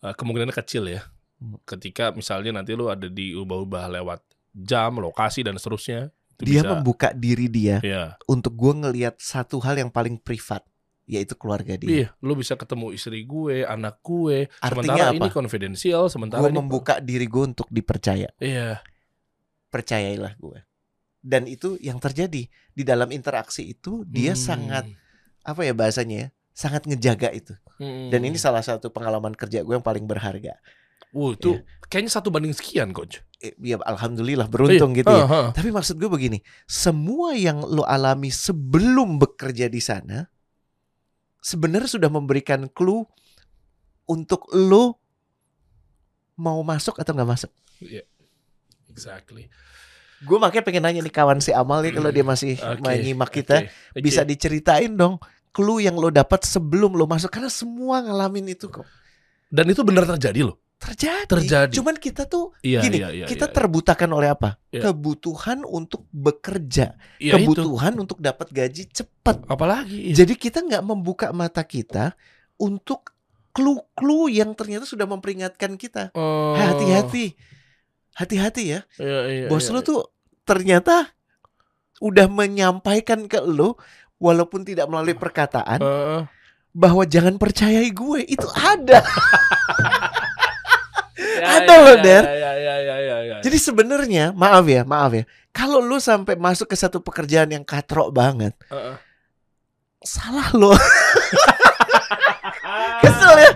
eh, 0.00 0.14
kemungkinannya 0.14 0.54
kecil 0.54 0.86
ya. 0.86 1.02
Hmm. 1.36 1.56
Ketika 1.64 2.12
misalnya 2.12 2.52
nanti 2.52 2.72
lu 2.72 2.86
ada 2.86 3.06
diubah-ubah 3.06 3.88
lewat 3.90 4.20
jam, 4.52 4.96
lokasi 4.96 5.40
dan 5.40 5.56
seterusnya. 5.56 6.10
itu 6.34 6.56
Dia 6.56 6.64
bisa. 6.64 6.72
membuka 6.72 7.08
diri 7.12 7.46
dia 7.46 7.84
Iya. 7.84 8.16
untuk 8.24 8.56
gue 8.56 8.72
ngelihat 8.72 9.20
satu 9.20 9.60
hal 9.60 9.76
yang 9.76 9.92
paling 9.92 10.16
privat, 10.16 10.64
yaitu 11.04 11.36
keluarga 11.36 11.76
dia. 11.76 11.88
Iya, 11.92 12.08
lu 12.18 12.32
bisa 12.32 12.56
ketemu 12.56 12.96
istri 12.96 13.28
gue, 13.28 13.60
anak 13.60 14.00
gue. 14.00 14.48
Artinya 14.56 14.88
sementara 14.88 15.12
apa? 15.12 15.20
ini 15.20 15.28
konfidensial, 15.30 16.08
sementara 16.08 16.40
Gue 16.40 16.48
ini 16.48 16.56
membuka 16.56 16.96
diri 16.96 17.28
gue 17.28 17.44
untuk 17.44 17.68
dipercaya. 17.68 18.32
Iya. 18.40 18.80
Percayailah 19.68 20.34
gue. 20.34 20.58
Dan 21.20 21.44
itu 21.44 21.76
yang 21.78 22.00
terjadi 22.00 22.48
di 22.48 22.82
dalam 22.82 23.12
interaksi 23.12 23.70
itu 23.70 24.08
dia 24.08 24.32
Hmm. 24.32 24.40
sangat 24.40 24.84
apa 25.40 25.60
ya 25.62 25.76
bahasanya 25.76 26.16
ya, 26.16 26.28
sangat 26.50 26.88
ngejaga 26.88 27.30
itu. 27.30 27.52
Hmm. 27.80 28.12
Dan 28.12 28.20
ini 28.28 28.36
salah 28.36 28.60
satu 28.60 28.92
pengalaman 28.92 29.32
kerja 29.32 29.64
gue 29.64 29.72
yang 29.72 29.80
paling 29.80 30.04
berharga. 30.04 30.60
Wuh, 31.10 31.32
itu 31.34 31.58
kayaknya 31.88 32.12
satu 32.12 32.28
banding 32.28 32.52
sekian, 32.52 32.92
coach. 32.92 33.24
Ya 33.40 33.80
alhamdulillah 33.80 34.46
beruntung 34.52 34.92
Iya. 34.92 34.98
gitu 35.00 35.10
ya. 35.16 35.24
Ah, 35.24 35.32
ah. 35.32 35.46
Tapi 35.50 35.72
maksud 35.72 35.96
gue 35.96 36.12
begini, 36.12 36.38
semua 36.68 37.32
yang 37.34 37.64
lo 37.64 37.82
alami 37.88 38.28
sebelum 38.28 39.16
bekerja 39.16 39.66
di 39.72 39.80
sana 39.80 40.28
sebenarnya 41.40 41.88
sudah 41.88 42.12
memberikan 42.12 42.68
clue 42.68 43.08
untuk 44.04 44.44
lo 44.52 45.00
mau 46.36 46.60
masuk 46.60 47.00
atau 47.00 47.16
nggak 47.16 47.30
masuk. 47.32 47.50
Exactly. 48.92 49.48
Gue 50.20 50.36
makanya 50.36 50.64
pengen 50.68 50.84
nanya 50.84 51.00
nih 51.00 51.14
kawan 51.16 51.40
si 51.40 51.48
Amal 51.56 51.80
nih 51.80 51.96
kalau 51.96 52.12
dia 52.12 52.20
masih 52.20 52.60
main 52.84 53.00
nyimak 53.00 53.32
kita, 53.32 53.64
oke, 53.64 53.72
oke. 53.96 54.04
bisa 54.04 54.20
diceritain 54.20 54.92
dong 54.92 55.16
clue 55.50 55.82
yang 55.84 55.98
lo 55.98 56.08
dapat 56.10 56.46
sebelum 56.46 56.94
lo 56.94 57.06
masuk 57.06 57.30
karena 57.30 57.50
semua 57.50 58.02
ngalamin 58.02 58.54
itu 58.54 58.70
kok. 58.70 58.86
Dan 59.50 59.66
itu 59.70 59.82
benar 59.82 60.06
terjadi 60.06 60.46
loh. 60.46 60.56
Terjadi. 60.80 61.28
Terjadi. 61.28 61.72
Cuman 61.76 62.00
kita 62.00 62.24
tuh 62.24 62.56
Iya, 62.64 62.80
gini, 62.80 63.04
iya, 63.04 63.08
iya, 63.12 63.26
kita 63.28 63.50
iya. 63.50 63.52
terbutakan 63.52 64.10
oleh 64.16 64.32
apa? 64.32 64.56
Iya. 64.72 64.88
Kebutuhan 64.88 65.60
untuk 65.68 66.08
bekerja, 66.08 66.96
Iya, 67.20 67.36
itu. 67.36 67.52
kebutuhan 67.52 67.92
untuk 68.00 68.16
dapat 68.16 68.48
gaji 68.48 68.88
cepat. 68.88 69.44
Apalagi? 69.44 70.16
Jadi 70.16 70.40
kita 70.40 70.64
nggak 70.64 70.80
membuka 70.80 71.36
mata 71.36 71.60
kita 71.68 72.16
untuk 72.56 73.12
clue-clue 73.52 74.40
yang 74.40 74.56
ternyata 74.56 74.88
sudah 74.88 75.04
memperingatkan 75.04 75.76
kita. 75.76 76.16
Oh. 76.16 76.56
Hati-hati, 76.56 77.36
hati-hati 78.16 78.62
ya. 78.72 78.80
Iya, 78.96 79.20
iya, 79.28 79.46
Bos 79.52 79.68
iya, 79.68 79.74
lo 79.76 79.80
tuh 79.84 80.00
ternyata 80.48 81.12
udah 82.00 82.26
menyampaikan 82.32 83.28
ke 83.28 83.44
lo 83.44 83.76
walaupun 84.20 84.62
tidak 84.62 84.86
melalui 84.86 85.16
perkataan 85.16 85.80
Heeh. 85.80 86.20
bahwa 86.76 87.02
jangan 87.08 87.40
percayai 87.40 87.88
gue 87.90 88.20
itu 88.28 88.46
ada. 88.54 89.00
Ya, 91.40 91.64
Ada 91.64 91.72
ya, 91.72 91.84
loh, 91.84 91.96
ya, 91.96 92.04
Der. 92.04 92.24
Ya, 92.24 92.32
ya, 92.32 92.52
ya, 92.52 92.76
ya, 92.80 92.96
ya, 93.00 93.16
ya. 93.24 93.36
Jadi 93.40 93.56
sebenarnya 93.60 94.32
maaf 94.36 94.64
ya, 94.68 94.84
maaf 94.84 95.12
ya. 95.12 95.24
Kalau 95.52 95.80
lu 95.80 95.96
sampai 95.96 96.36
masuk 96.36 96.68
ke 96.68 96.76
satu 96.76 97.00
pekerjaan 97.00 97.48
yang 97.48 97.64
katrok 97.64 98.12
banget, 98.12 98.52
Heeh. 98.68 98.96
salah 100.04 100.48
lo. 100.52 100.72
Kesel 103.04 103.34
ya. 103.40 103.50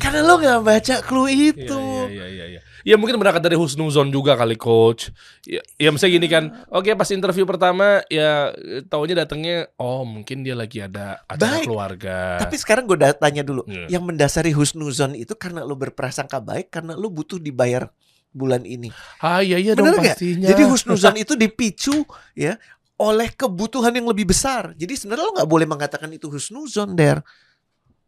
Karena 0.00 0.20
lo 0.24 0.40
nggak 0.40 0.60
baca 0.64 0.96
clue 1.04 1.28
itu. 1.52 1.82
Iya, 2.08 2.24
iya, 2.24 2.26
iya, 2.28 2.44
iya. 2.56 2.60
Ya 2.60 2.65
mungkin 2.94 3.18
berangkat 3.18 3.42
dari 3.42 3.58
husnuzon 3.58 4.14
juga 4.14 4.38
kali 4.38 4.54
coach. 4.54 5.10
Ya, 5.42 5.58
ya 5.74 5.90
misalnya 5.90 6.12
gini 6.22 6.28
kan. 6.30 6.44
Oke, 6.70 6.94
pas 6.94 7.10
interview 7.10 7.42
pertama 7.42 8.06
ya 8.06 8.54
taunya 8.86 9.26
datangnya 9.26 9.66
oh 9.74 10.06
mungkin 10.06 10.46
dia 10.46 10.54
lagi 10.54 10.78
ada 10.78 11.18
acara 11.26 11.58
Baik. 11.58 11.66
keluarga. 11.66 12.38
Tapi 12.38 12.54
sekarang 12.54 12.86
gue 12.86 12.94
tanya 13.18 13.42
dulu, 13.42 13.66
Iya. 13.66 13.98
yang 13.98 14.06
mendasari 14.06 14.54
husnuzon 14.54 15.18
itu 15.18 15.34
karena 15.34 15.66
lo 15.66 15.74
berprasangka 15.74 16.38
baik, 16.38 16.70
karena 16.70 16.94
lo 16.94 17.10
butuh 17.10 17.42
dibayar 17.42 17.90
bulan 18.30 18.62
ini. 18.62 18.94
ah 19.18 19.42
iya 19.42 19.58
iya 19.58 19.74
Bener 19.74 19.98
dong 19.98 20.06
nggak? 20.06 20.14
pastinya. 20.22 20.46
Jadi 20.54 20.62
husnuzon 20.70 21.16
itu 21.26 21.34
dipicu 21.34 22.06
ya 22.38 22.54
oleh 23.02 23.34
kebutuhan 23.34 23.90
yang 23.98 24.06
lebih 24.06 24.30
besar. 24.30 24.78
Jadi 24.78 24.94
sebenarnya 24.94 25.26
lo 25.26 25.32
nggak 25.42 25.50
boleh 25.50 25.66
mengatakan 25.66 26.06
itu 26.14 26.30
husnuzon, 26.30 26.94
der. 26.94 27.18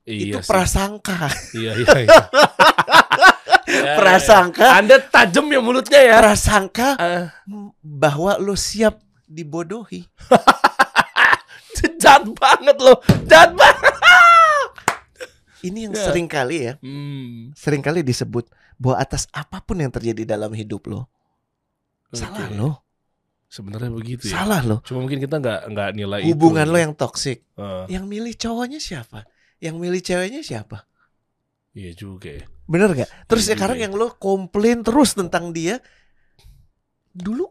iya 0.07 0.39
itu 0.39 0.39
sih. 0.39 0.49
prasangka. 0.49 1.27
Iya 1.51 1.73
iya. 1.83 1.97
iya. 2.07 2.23
Ya, 3.69 4.01
Prasangka. 4.01 4.65
ya. 4.65 4.73
Anda 4.81 4.97
tajam 4.99 5.45
ya 5.47 5.61
mulutnya 5.61 6.01
ya. 6.01 6.17
Prasangka 6.19 6.97
m- 7.45 7.77
bahwa 7.79 8.41
lo 8.41 8.57
siap 8.57 8.97
dibodohi. 9.23 10.09
jahat 11.99 12.25
banget 12.33 12.77
loh. 12.79 12.97
Jahat 13.25 13.53
banget. 13.53 13.93
Ini 15.69 15.91
yang 15.91 15.95
Ya. 15.95 16.05
sering 16.07 16.27
kali 16.27 16.57
ya, 16.65 16.75
Hmm. 16.79 17.51
sering 17.53 17.83
kali 17.83 18.01
disebut 18.01 18.47
bahwa 18.79 18.97
atas 18.97 19.27
apa 19.29 19.59
pun 19.59 19.77
yang 19.77 19.91
terjadi 19.91 20.23
dalam 20.25 20.55
hidup 20.55 20.87
lo, 20.87 21.11
salah 22.09 22.47
Oke. 22.47 22.55
lo, 22.55 22.71
Sebenarnya 23.49 23.91
begitu 23.91 24.31
ya. 24.31 24.39
salah 24.39 24.63
lo. 24.63 24.79
Cuma 24.87 25.03
mungkin 25.03 25.19
kita 25.19 25.37
nggak 25.37 25.61
nggak 25.69 25.91
nilai 25.93 26.21
Hubungan 26.25 26.63
itu. 26.63 26.73
lo 26.73 26.79
yang 26.79 26.95
toksik, 26.95 27.43
Ah, 27.53 27.91
yang 27.91 28.07
milih 28.07 28.33
cowoknya 28.33 28.79
siapa? 28.79 29.27
Yang 29.59 29.77
milih 29.77 30.01
ceweknya 30.01 30.41
siapa? 30.41 30.87
iya 31.75 31.91
juga 31.91 32.31
ya. 32.33 32.47
Bener 32.69 32.93
gak? 32.93 33.09
Terus 33.25 33.49
Iya 33.49 33.57
sekarang 33.57 33.81
juga 33.81 33.83
ya. 33.83 33.87
yang 33.89 33.95
lo 33.97 34.09
komplain 34.21 34.85
terus 34.85 35.17
tentang 35.17 35.51
dia, 35.51 35.81
dulu 37.11 37.49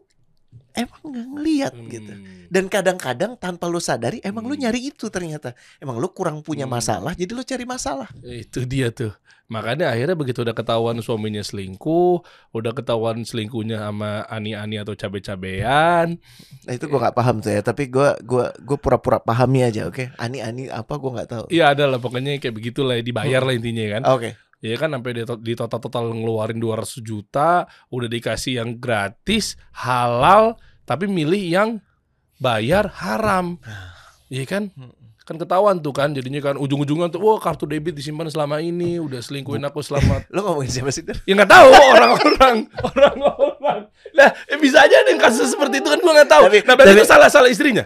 emang 0.72 1.02
nggak 1.02 1.26
ngeliat 1.34 1.72
gitu. 1.90 2.12
Hmm. 2.14 2.46
Dan 2.48 2.64
kadang-kadang 2.70 3.34
tanpa 3.34 3.66
lo 3.66 3.82
sadari, 3.82 4.22
emang 4.22 4.46
lo 4.46 4.54
Hmm. 4.54 4.62
nyari 4.62 4.88
itu 4.88 5.10
ternyata. 5.10 5.52
Emang 5.76 5.98
lo 5.98 6.14
kurang 6.14 6.40
punya 6.40 6.64
Hmm. 6.64 6.78
masalah, 6.78 7.12
jadi 7.12 7.34
lo 7.34 7.42
cari 7.42 7.66
masalah. 7.66 8.06
Itu 8.22 8.62
dia 8.62 8.94
tuh. 8.94 9.10
Makanya 9.48 9.88
akhirnya 9.88 10.12
begitu 10.12 10.44
udah 10.44 10.52
ketahuan 10.52 11.00
suaminya 11.00 11.40
selingkuh, 11.40 12.20
udah 12.52 12.72
ketahuan 12.76 13.24
selingkuhnya 13.24 13.80
sama 13.80 14.22
ani-ani 14.28 14.76
atau 14.76 14.92
cabe-cabean. 14.92 16.20
Nah 16.68 16.72
itu 16.72 16.84
gua 16.84 17.08
nggak 17.08 17.16
paham 17.16 17.40
tuh 17.40 17.56
ya, 17.56 17.64
tapi 17.64 17.88
gua 17.88 18.12
gua 18.20 18.52
gua 18.60 18.76
pura-pura 18.76 19.18
pahami 19.18 19.64
aja, 19.64 19.88
oke? 19.88 20.12
Ani-ani 20.20 20.68
apa 20.68 20.92
gua 21.00 21.10
nggak 21.16 21.30
tahu. 21.32 21.44
Iya 21.48 21.72
ada 21.72 21.88
lah 21.88 21.96
pokoknya 21.96 22.36
kayak 22.36 22.54
begitulah 22.54 23.00
dibayar 23.00 23.40
lah 23.40 23.56
intinya 23.56 23.84
kan. 23.98 24.02
Oke. 24.12 24.36
Ya 24.58 24.74
kan 24.74 24.90
sampai 24.90 25.14
di, 25.14 25.22
di 25.22 25.52
total-total 25.54 26.10
ngeluarin 26.10 26.58
200 26.58 26.98
juta, 26.98 27.64
udah 27.88 28.08
dikasih 28.10 28.58
yang 28.58 28.74
gratis, 28.74 29.54
halal, 29.70 30.58
tapi 30.82 31.06
milih 31.06 31.38
yang 31.38 31.68
bayar 32.36 32.90
haram. 32.90 33.62
Iya 34.26 34.44
kan? 34.44 34.74
Kan 35.22 35.36
ketahuan 35.36 35.78
tuh 35.78 35.92
kan 35.92 36.10
jadinya 36.10 36.40
kan 36.40 36.56
ujung-ujungnya 36.56 37.12
tuh 37.12 37.20
wah 37.20 37.36
kartu 37.38 37.68
debit 37.68 37.94
disimpan 37.94 38.26
selama 38.32 38.58
ini, 38.58 38.98
udah 38.98 39.20
selingkuhin 39.20 39.60
aku 39.62 39.78
selama 39.78 40.24
Lo 40.34 40.42
ngomongin 40.42 40.72
siapa 40.72 40.90
sih? 40.90 41.04
Ya 41.22 41.36
nggak 41.36 41.52
tahu 41.52 41.68
orang-orang, 41.68 42.56
orang-orang. 42.90 43.80
Nah, 44.16 44.28
eh, 44.48 44.58
bisa 44.58 44.82
aja 44.82 45.04
yang 45.04 45.20
kasus 45.20 45.52
seperti 45.52 45.78
itu 45.78 45.88
kan 45.92 46.00
gua 46.00 46.12
nggak 46.18 46.30
tahu. 46.32 46.44
Tapi- 46.50 46.64
nah, 46.64 46.74
berarti 46.74 46.92
tapi- 46.96 47.02
itu 47.04 47.12
salah-salah 47.12 47.48
istrinya. 47.52 47.84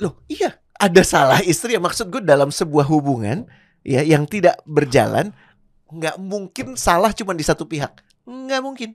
Loh, 0.00 0.18
iya, 0.26 0.56
ada 0.78 1.02
salah 1.02 1.42
istri 1.42 1.74
ya 1.74 1.82
maksud 1.82 2.08
gue 2.08 2.22
dalam 2.22 2.48
sebuah 2.48 2.86
hubungan 2.86 3.44
ya 3.82 4.00
yang 4.00 4.24
tidak 4.24 4.62
berjalan 4.64 5.34
nggak 5.88 6.16
mungkin 6.16 6.74
salah 6.74 7.10
cuma 7.10 7.32
di 7.32 7.42
satu 7.42 7.64
pihak. 7.64 8.00
Nggak 8.22 8.60
mungkin. 8.60 8.90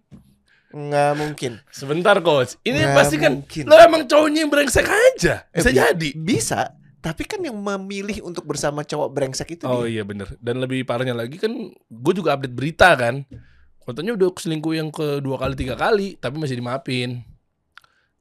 Nggak 0.69 1.12
mungkin. 1.15 1.51
Sebentar, 1.69 2.17
coach. 2.19 2.58
Ini 2.60 2.82
Nggak 2.82 2.95
pasti 2.95 3.15
kan 3.17 3.34
mungkin. 3.36 3.63
lo 3.65 3.77
emang 3.77 4.03
cowoknya 4.03 4.39
yang 4.41 4.49
brengsek 4.49 4.86
aja. 4.86 5.45
Eh, 5.49 5.60
Bisa 5.60 5.69
bi- 5.69 5.77
jadi. 5.77 6.10
Bisa, 6.15 6.60
tapi 6.97 7.23
kan 7.23 7.38
yang 7.39 7.53
memilih 7.53 8.23
untuk 8.23 8.41
bersama 8.43 8.82
cowok 8.82 9.10
brengsek 9.10 9.53
itu 9.53 9.65
Oh 9.65 9.84
dia. 9.84 9.91
iya 9.91 10.03
bener 10.03 10.34
Dan 10.39 10.58
lebih 10.58 10.82
parahnya 10.82 11.12
lagi 11.12 11.36
kan 11.36 11.51
Gue 11.86 12.13
juga 12.15 12.34
update 12.34 12.56
berita 12.56 12.95
kan 12.95 13.27
Katanya 13.77 14.15
udah 14.15 14.32
selingkuh 14.32 14.71
yang 14.71 14.88
kedua 14.88 15.36
kali 15.36 15.53
tiga 15.53 15.75
kali 15.75 16.15
Tapi 16.15 16.39
masih 16.39 16.56
dimaafin 16.56 17.21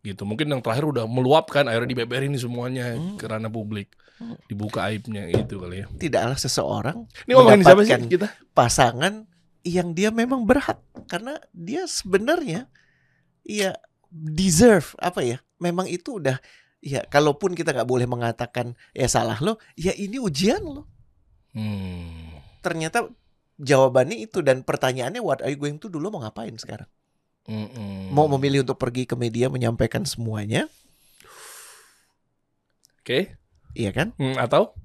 Gitu 0.03 0.23
Mungkin 0.23 0.51
yang 0.51 0.61
terakhir 0.61 0.85
udah 0.85 1.07
meluapkan 1.07 1.65
Akhirnya 1.65 1.89
dibeberin 1.89 2.35
semuanya 2.35 2.95
Hmm. 2.95 3.17
ke 3.17 3.25
ranah 3.25 3.49
publik 3.49 3.91
Hmm. 4.19 4.39
Dibuka 4.47 4.87
aibnya 4.87 5.27
itu 5.27 5.57
kali 5.57 5.83
ya 5.83 5.87
Tidaklah 5.91 6.39
seseorang 6.39 7.07
Ini 7.27 7.33
ngomongin 7.33 7.63
siapa 7.63 7.83
sih 7.83 7.97
kita? 8.07 8.29
pasangan 8.53 9.27
yang 9.63 9.95
dia 9.95 10.11
memang 10.11 10.43
berhak 10.43 10.79
karena 11.07 11.39
dia 11.51 11.87
sebenarnya 11.87 12.67
ya 13.43 13.79
deserve 14.11 14.95
apa 14.99 15.23
ya? 15.23 15.39
Memang 15.59 15.87
itu 15.87 16.19
udah 16.19 16.43
ya 16.79 17.07
kalaupun 17.07 17.55
kita 17.55 17.71
nggak 17.71 17.87
boleh 17.87 18.11
mengatakan 18.11 18.75
ya 18.91 19.07
salah 19.07 19.39
lo, 19.39 19.63
ya 19.75 19.95
ini 19.95 20.19
ujian 20.19 20.63
lo. 20.63 20.91
Hmm. 21.55 22.43
ternyata 22.59 23.07
jawabannya 23.57 24.19
itu 24.19 24.43
dan 24.43 24.63
pertanyaannya 24.63 25.19
what 25.19 25.43
are 25.43 25.51
you 25.51 25.59
going 25.59 25.79
to 25.79 25.87
do 25.87 25.99
lo 25.99 26.11
mau 26.11 26.23
ngapain 26.23 26.55
sekarang 26.57 26.91
Mm-mm. 27.43 28.15
mau 28.15 28.31
memilih 28.39 28.63
untuk 28.63 28.79
pergi 28.79 29.03
ke 29.03 29.19
media 29.19 29.51
menyampaikan 29.51 30.07
semuanya? 30.07 30.71
Oke. 33.03 33.35
Iya 33.75 33.91
kan? 33.91 34.15
Hmm, 34.15 34.39
Atau? 34.39 34.79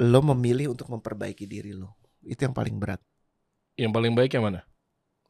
Lo 0.00 0.24
memilih 0.24 0.72
untuk 0.72 0.88
memperbaiki 0.88 1.44
diri 1.44 1.76
lo. 1.76 1.92
Itu 2.24 2.48
yang 2.48 2.56
paling 2.56 2.80
berat. 2.80 3.02
Yang 3.76 3.92
paling 3.92 4.12
baik 4.16 4.32
yang 4.36 4.46
mana? 4.48 4.62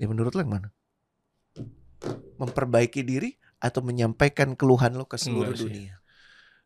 ya 0.00 0.10
menurut 0.10 0.34
lo 0.34 0.40
yang 0.42 0.54
mana? 0.58 0.68
Memperbaiki 2.38 3.06
diri 3.06 3.38
atau 3.62 3.82
menyampaikan 3.86 4.58
keluhan 4.58 4.98
lo 4.98 5.06
ke 5.06 5.14
seluruh 5.14 5.54
Enggak 5.54 5.62
sih. 5.62 5.70
dunia? 5.70 5.94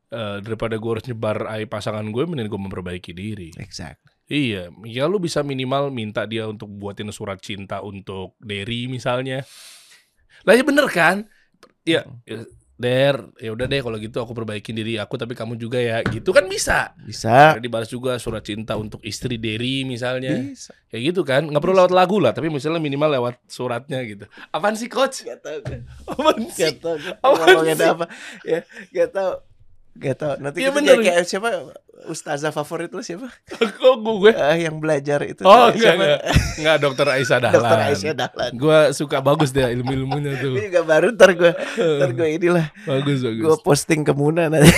Eh, 0.06 0.38
daripada 0.40 0.78
gue 0.78 0.90
harus 0.92 1.04
nyebar 1.10 1.50
aib 1.58 1.68
pasangan 1.68 2.06
gue 2.06 2.22
Mending 2.24 2.46
gue 2.48 2.60
memperbaiki 2.62 3.12
diri. 3.12 3.50
Exactly. 3.58 4.14
Iya, 4.26 4.74
ya 4.82 5.06
lu 5.06 5.22
bisa 5.22 5.42
minimal 5.46 5.90
minta 5.94 6.26
dia 6.26 6.50
untuk 6.50 6.66
buatin 6.66 7.10
surat 7.14 7.38
cinta 7.38 7.78
untuk 7.82 8.34
Derry 8.42 8.90
misalnya. 8.90 9.46
Lah 10.46 10.54
ya 10.54 10.62
bener 10.62 10.86
kan? 10.88 11.26
Ya, 11.82 12.06
ya 12.22 12.46
Der, 12.76 13.16
ya 13.40 13.56
udah 13.56 13.64
deh 13.64 13.80
kalau 13.80 13.96
gitu 13.96 14.20
aku 14.20 14.36
perbaikin 14.36 14.76
diri 14.76 15.00
aku 15.00 15.16
tapi 15.16 15.32
kamu 15.32 15.56
juga 15.56 15.80
ya. 15.80 16.04
Gitu 16.04 16.28
kan 16.28 16.44
bisa. 16.44 16.92
bisa 17.08 17.56
Ada 17.56 17.64
dibalas 17.64 17.88
juga 17.88 18.20
surat 18.20 18.44
cinta 18.44 18.76
untuk 18.76 19.00
istri 19.00 19.40
Derry 19.40 19.88
misalnya. 19.88 20.36
bisa 20.36 20.76
Kayak 20.92 21.02
gitu 21.12 21.20
kan. 21.24 21.48
nggak 21.48 21.62
perlu 21.64 21.72
lewat 21.72 21.92
lagu 21.96 22.20
lah, 22.20 22.36
tapi 22.36 22.52
misalnya 22.52 22.76
minimal 22.84 23.16
lewat 23.16 23.34
suratnya 23.48 24.04
gitu. 24.04 24.28
Apaan 24.52 24.76
sih 24.76 24.92
coach? 24.92 25.24
Gak 25.24 25.40
tau 25.40 25.56
Apaan 26.04 26.44
sih? 26.52 26.76
Gak 26.76 26.84
tau 26.84 26.96
Apaan 27.24 27.64
sih? 27.72 27.88
apa 27.88 28.06
Ya 28.44 28.60
gak 28.92 29.08
tau 29.16 29.40
Gak 29.96 30.14
tau 30.16 30.32
Nanti 30.36 30.58
Iya 30.58 30.70
kita 30.70 30.92
kayak, 30.94 31.24
siapa 31.24 31.48
Ustazah 32.06 32.50
favorit 32.50 32.88
lo 32.88 33.00
siapa 33.00 33.32
Kok 33.80 33.94
gue? 33.98 34.30
Eh, 34.30 34.62
Yang 34.62 34.76
belajar 34.78 35.20
itu 35.22 35.42
Oh, 35.42 35.68
enggak, 35.68 35.76
siapa? 35.76 35.96
enggak. 35.98 36.20
Enggak, 36.56 36.76
dokter 36.78 37.06
Aisyah 37.08 37.38
Dahlan. 37.42 37.56
Dokter 37.56 37.78
Aisyah 37.82 38.14
Dahlan 38.14 38.50
Gue 38.54 38.78
suka 38.92 39.16
bagus 39.18 39.50
deh 39.50 39.66
ilmu-ilmunya 39.66 40.32
tuh. 40.36 40.54
Ini 40.54 40.68
juga 40.68 40.82
baru 40.82 41.06
ntar 41.12 41.30
gue 41.32 41.52
Ntar 41.98 42.10
gue 42.12 42.28
inilah 42.32 42.66
Bagus, 42.84 43.18
bagus. 43.20 43.42
Gue 43.42 43.56
posting 43.60 44.00
ke 44.02 44.12
Muna 44.12 44.46
nanti 44.46 44.70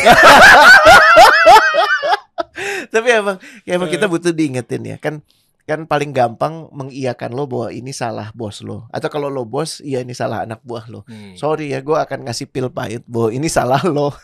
Tapi 2.89 3.09
emang 3.13 3.37
ya 3.63 3.77
emang 3.77 3.89
kita 3.89 4.07
butuh 4.07 4.31
diingetin 4.31 4.83
ya 4.85 4.97
Kan 4.97 5.21
kan 5.63 5.85
paling 5.85 6.17
gampang 6.17 6.65
mengiyakan 6.73 7.29
lo 7.31 7.45
bahwa 7.45 7.69
ini 7.69 7.93
salah 7.93 8.33
bos 8.33 8.65
lo 8.65 8.89
atau 8.89 9.13
kalau 9.13 9.29
lo 9.29 9.45
bos 9.45 9.85
iya 9.85 10.01
ini 10.01 10.17
salah 10.17 10.41
anak 10.41 10.65
buah 10.65 10.89
lo 10.89 11.05
Hmm. 11.05 11.37
sorry 11.37 11.69
ya 11.69 11.85
gue 11.85 11.93
akan 11.93 12.25
ngasih 12.25 12.49
pil 12.49 12.73
pahit 12.73 13.05
bahwa 13.05 13.29
ini 13.29 13.53
salah 13.53 13.85
lo 13.85 14.17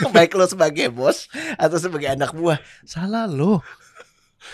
baik 0.14 0.36
lo 0.36 0.46
sebagai 0.48 0.88
bos 0.88 1.28
atau 1.56 1.76
sebagai 1.76 2.08
anak 2.08 2.32
buah. 2.32 2.58
Salah 2.84 3.28
lo 3.28 3.60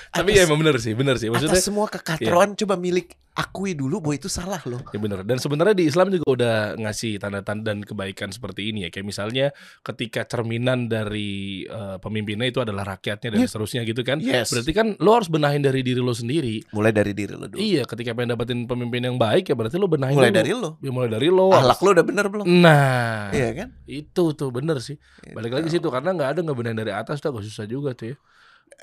Tapi 0.08 0.30
Atas- 0.30 0.36
ya 0.36 0.42
emang 0.44 0.58
bener 0.58 0.76
sih, 0.76 0.92
bener 0.92 1.16
sih. 1.16 1.28
Maksudnya 1.28 1.54
atas 1.54 1.64
semua 1.64 1.86
kekatroan 1.86 2.52
coba 2.54 2.74
milik 2.74 3.14
akui 3.32 3.72
dulu 3.72 4.00
bahwa 4.00 4.16
itu 4.16 4.26
salah 4.26 4.58
lo 4.64 4.80
Ya 4.86 4.96
bener. 4.96 5.20
Dan 5.20 5.36
sebenarnya 5.36 5.74
di 5.74 5.84
Islam 5.84 6.08
juga 6.08 6.24
udah 6.26 6.56
ngasih 6.74 7.16
tanda-tanda 7.16 7.68
dan 7.68 7.80
kebaikan 7.80 8.30
seperti 8.30 8.66
ini 8.66 8.82
ya. 8.82 8.90
Kayak 8.90 9.06
misalnya 9.06 9.46
ketika 9.80 10.24
cerminan 10.24 10.86
dari 10.86 11.28
eh, 11.62 11.96
pemimpinnya 11.96 12.44
itu 12.44 12.58
adalah 12.58 12.82
rakyatnya 12.90 13.28
dan 13.30 13.38
Yes. 13.38 13.52
seterusnya 13.52 13.84
gitu 13.84 14.00
kan. 14.02 14.18
Yes. 14.18 14.50
Berarti 14.50 14.72
kan 14.72 14.96
lo 14.96 15.10
harus 15.12 15.28
benahin 15.28 15.60
dari 15.60 15.80
diri 15.80 16.00
lo 16.00 16.12
sendiri. 16.12 16.64
mulai 16.68 16.90
dari 16.90 17.12
diri 17.12 17.32
lo 17.32 17.46
dulu 17.46 17.56
Iya, 17.56 17.84
ketika 17.84 18.10
pengen 18.10 18.32
dapetin 18.32 18.64
pemimpin 18.64 19.02
yang 19.02 19.16
baik 19.16 19.44
ya 19.44 19.54
berarti 19.54 19.76
lo 19.76 19.86
benahin 19.86 20.14
mulai 20.14 20.28
dulu. 20.28 20.38
dari 20.38 20.52
lo 20.52 20.70
Ya, 20.80 20.90
mulai 20.90 21.08
dari 21.08 21.28
lo. 21.28 21.46
ahlak 21.50 21.78
lo 21.78 21.90
udah 21.92 22.04
bener 22.04 22.26
belum 22.26 22.46
Nah, 22.48 23.28
iya 23.30 23.52
kan 23.54 23.68
itu 23.84 24.24
tuh 24.32 24.48
bener 24.48 24.80
sih. 24.80 24.96
Balik 25.28 25.52
lagi 25.54 25.68
situ 25.68 25.86
karena 25.86 26.10
nggak 26.10 26.30
ada 26.32 26.40
ngebenahin 26.42 26.78
dari 26.78 26.90
atas 26.90 27.18
tuh 27.18 27.30
agak 27.30 27.44
susah 27.44 27.64
juga 27.64 27.92
tuh 27.92 28.12
ya. 28.12 28.16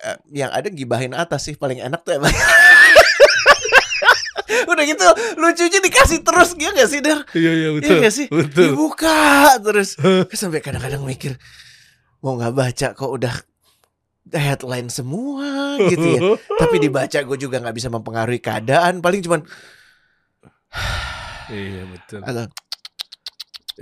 Eh, 0.03 0.17
yang 0.35 0.51
ada 0.51 0.67
gibahin 0.67 1.15
atas 1.15 1.47
sih 1.47 1.55
paling 1.55 1.79
enak 1.79 2.03
tuh 2.03 2.19
emang. 2.19 2.27
Udah 4.63 4.83
gitu 4.85 5.03
lucunya 5.39 5.79
dikasih 5.79 6.19
terus 6.21 6.53
gitu 6.53 6.71
gak 6.75 6.89
sih 6.91 6.99
Der? 6.99 7.19
Iya 7.33 7.51
iya 7.55 7.69
Iya 7.79 7.95
gak 8.03 8.13
sih? 8.13 8.27
Betul. 8.27 8.75
dibuka 8.75 9.55
terus. 9.63 9.95
Sampai 10.35 10.59
kadang-kadang 10.59 11.03
mikir 11.07 11.39
mau 12.23 12.39
nggak 12.39 12.53
baca 12.55 12.87
kok 12.95 13.11
udah 13.11 13.35
headline 14.31 14.87
semua 14.87 15.77
gitu 15.87 16.05
ya. 16.05 16.19
Tapi 16.61 16.75
dibaca 16.79 17.19
gue 17.19 17.37
juga 17.39 17.59
nggak 17.59 17.75
bisa 17.75 17.87
mempengaruhi 17.91 18.39
keadaan 18.39 18.99
paling 19.03 19.19
cuman 19.23 19.41
Iya 21.53 21.83
betul. 21.85 22.19
atau 22.23 22.45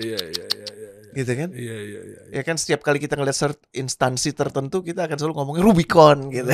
Iya 0.02 0.20
iya 0.20 0.46
iya 0.48 0.68
iya. 0.74 0.90
gitu 1.14 1.32
kan 1.34 1.50
Iya 1.52 1.76
iya 1.82 2.00
iya. 2.02 2.20
ya 2.32 2.42
kan 2.42 2.56
setiap 2.56 2.80
kali 2.82 2.98
kita 2.98 3.14
ngeliat 3.14 3.34
cert- 3.34 3.66
instansi 3.72 4.32
tertentu 4.32 4.80
kita 4.80 5.04
akan 5.04 5.16
selalu 5.16 5.34
ngomongin 5.36 5.62
Rubicon 5.62 6.28
gitu 6.28 6.50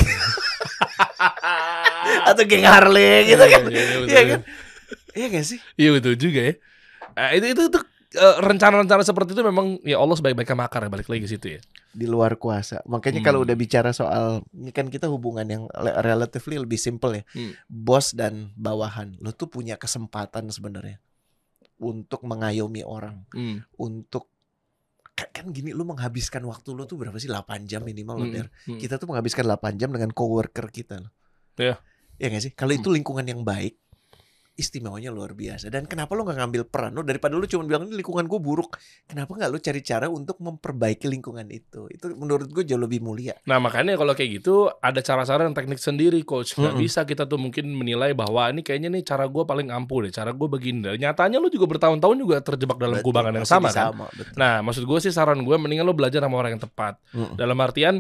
atau 2.28 2.42
geng 2.44 2.64
Harley 2.64 3.28
gitu 3.28 3.44
kan 3.44 3.62
Iya, 3.68 3.72
iya, 3.72 3.96
iya 3.98 4.04
iya. 4.04 4.22
kan 4.30 4.40
iya 5.14 5.26
gak 5.30 5.46
sih 5.46 5.58
Iya 5.76 5.90
betul 5.94 6.14
juga 6.16 6.40
ya. 6.44 6.54
Eh, 7.18 7.30
itu 7.38 7.46
itu 7.50 7.62
itu 7.68 7.78
eh, 8.14 8.36
rencana-rencana 8.40 9.02
seperti 9.02 9.32
itu 9.32 9.42
memang 9.42 9.78
ya 9.82 9.98
Allah 9.98 10.14
sebaik-baiknya 10.16 10.56
makar 10.56 10.80
ya 10.82 10.88
balik 10.88 11.08
lagi 11.08 11.22
ke 11.22 11.28
situ 11.30 11.48
ya. 11.52 11.60
di 11.90 12.06
luar 12.06 12.36
kuasa 12.36 12.78
makanya 12.86 13.20
Hmm. 13.20 13.26
kalau 13.26 13.40
udah 13.42 13.54
bicara 13.54 13.90
soal 13.90 14.42
ini 14.52 14.70
kan 14.70 14.86
kita 14.86 15.08
hubungan 15.08 15.44
yang 15.44 15.66
relatively 15.98 16.56
lebih 16.56 16.78
simple 16.78 17.12
ya 17.12 17.24
Hmm. 17.28 17.52
bos 17.66 18.12
dan 18.12 18.52
bawahan 18.54 19.18
lo 19.18 19.32
tuh 19.32 19.48
punya 19.48 19.76
kesempatan 19.76 20.48
sebenarnya 20.48 20.98
untuk 21.80 22.24
mengayomi 22.24 22.82
orang 22.82 23.24
Hmm. 23.30 23.62
untuk 23.78 24.30
kan, 25.14 25.30
kan 25.32 25.46
gini 25.50 25.72
lu 25.72 25.82
menghabiskan 25.84 26.42
waktu 26.44 26.70
lu 26.72 26.84
tuh 26.84 26.96
berapa 26.96 27.16
sih 27.16 27.26
8 27.26 27.66
jam 27.66 27.82
minimal 27.82 28.18
loh 28.18 28.28
Hmm. 28.28 28.36
Der. 28.36 28.48
Hmm. 28.66 28.78
kita 28.78 28.98
tuh 28.98 29.08
menghabiskan 29.08 29.46
8 29.46 29.74
jam 29.76 29.90
dengan 29.90 30.10
coworker 30.10 30.70
kita 30.70 31.02
loh 31.02 31.12
Iya. 31.56 31.78
ya 32.18 32.26
gak 32.28 32.44
sih 32.44 32.52
kalau 32.52 32.72
Hmm. 32.72 32.82
itu 32.82 32.90
lingkungan 32.92 33.26
yang 33.26 33.42
baik 33.42 33.78
istimewanya 34.58 35.14
luar 35.14 35.32
biasa 35.32 35.70
dan 35.70 35.86
kenapa 35.86 36.18
lo 36.18 36.26
nggak 36.26 36.38
ngambil 36.42 36.64
peran 36.66 36.92
lo 36.92 37.06
daripada 37.06 37.38
lo 37.38 37.46
cuma 37.46 37.64
bilang 37.64 37.86
ini 37.86 38.02
lingkungan 38.02 38.26
gue 38.26 38.40
buruk 38.42 38.76
kenapa 39.06 39.30
nggak 39.32 39.50
lo 39.54 39.58
cari 39.62 39.82
cara 39.82 40.10
untuk 40.10 40.42
memperbaiki 40.42 41.06
lingkungan 41.06 41.46
itu 41.48 41.86
itu 41.88 42.10
menurut 42.12 42.50
gue 42.50 42.66
jauh 42.66 42.82
lebih 42.82 43.00
mulia 43.00 43.38
Nah 43.46 43.62
makanya 43.62 43.94
kalau 43.94 44.12
kayak 44.12 44.42
gitu 44.42 44.68
ada 44.82 44.98
cara-cara 45.00 45.46
yang 45.46 45.54
teknik 45.54 45.78
sendiri 45.78 46.20
coach. 46.26 46.58
Gak 46.58 46.74
Mm-mm. 46.74 46.82
bisa 46.82 47.06
kita 47.06 47.24
tuh 47.24 47.38
mungkin 47.38 47.70
menilai 47.70 48.12
bahwa 48.12 48.50
ini 48.50 48.66
kayaknya 48.66 48.90
nih 48.90 49.06
cara 49.06 49.30
gue 49.30 49.44
paling 49.46 49.70
ampuh 49.70 50.04
deh. 50.04 50.12
Cara 50.12 50.34
gue 50.34 50.48
begini. 50.50 50.82
deh. 50.84 50.98
Nyatanya 50.98 51.38
lu 51.38 51.48
juga 51.48 51.70
bertahun-tahun 51.70 52.18
juga 52.18 52.42
terjebak 52.42 52.76
dalam 52.76 52.98
Betul, 52.98 53.08
kubangan 53.14 53.34
yang 53.38 53.48
sama 53.48 53.70
kan. 53.70 53.94
sama, 53.94 54.06
betul. 54.10 54.34
Nah 54.36 54.66
maksud 54.66 54.84
gue 54.84 55.00
sih 55.00 55.14
saran 55.14 55.40
gue 55.46 55.56
mendingan 55.56 55.86
lo 55.86 55.94
belajar 55.94 56.20
sama 56.20 56.36
orang 56.36 56.58
yang 56.58 56.64
tepat. 56.66 56.98
Mm-mm. 57.14 57.38
Dalam 57.38 57.58
artian 57.62 57.96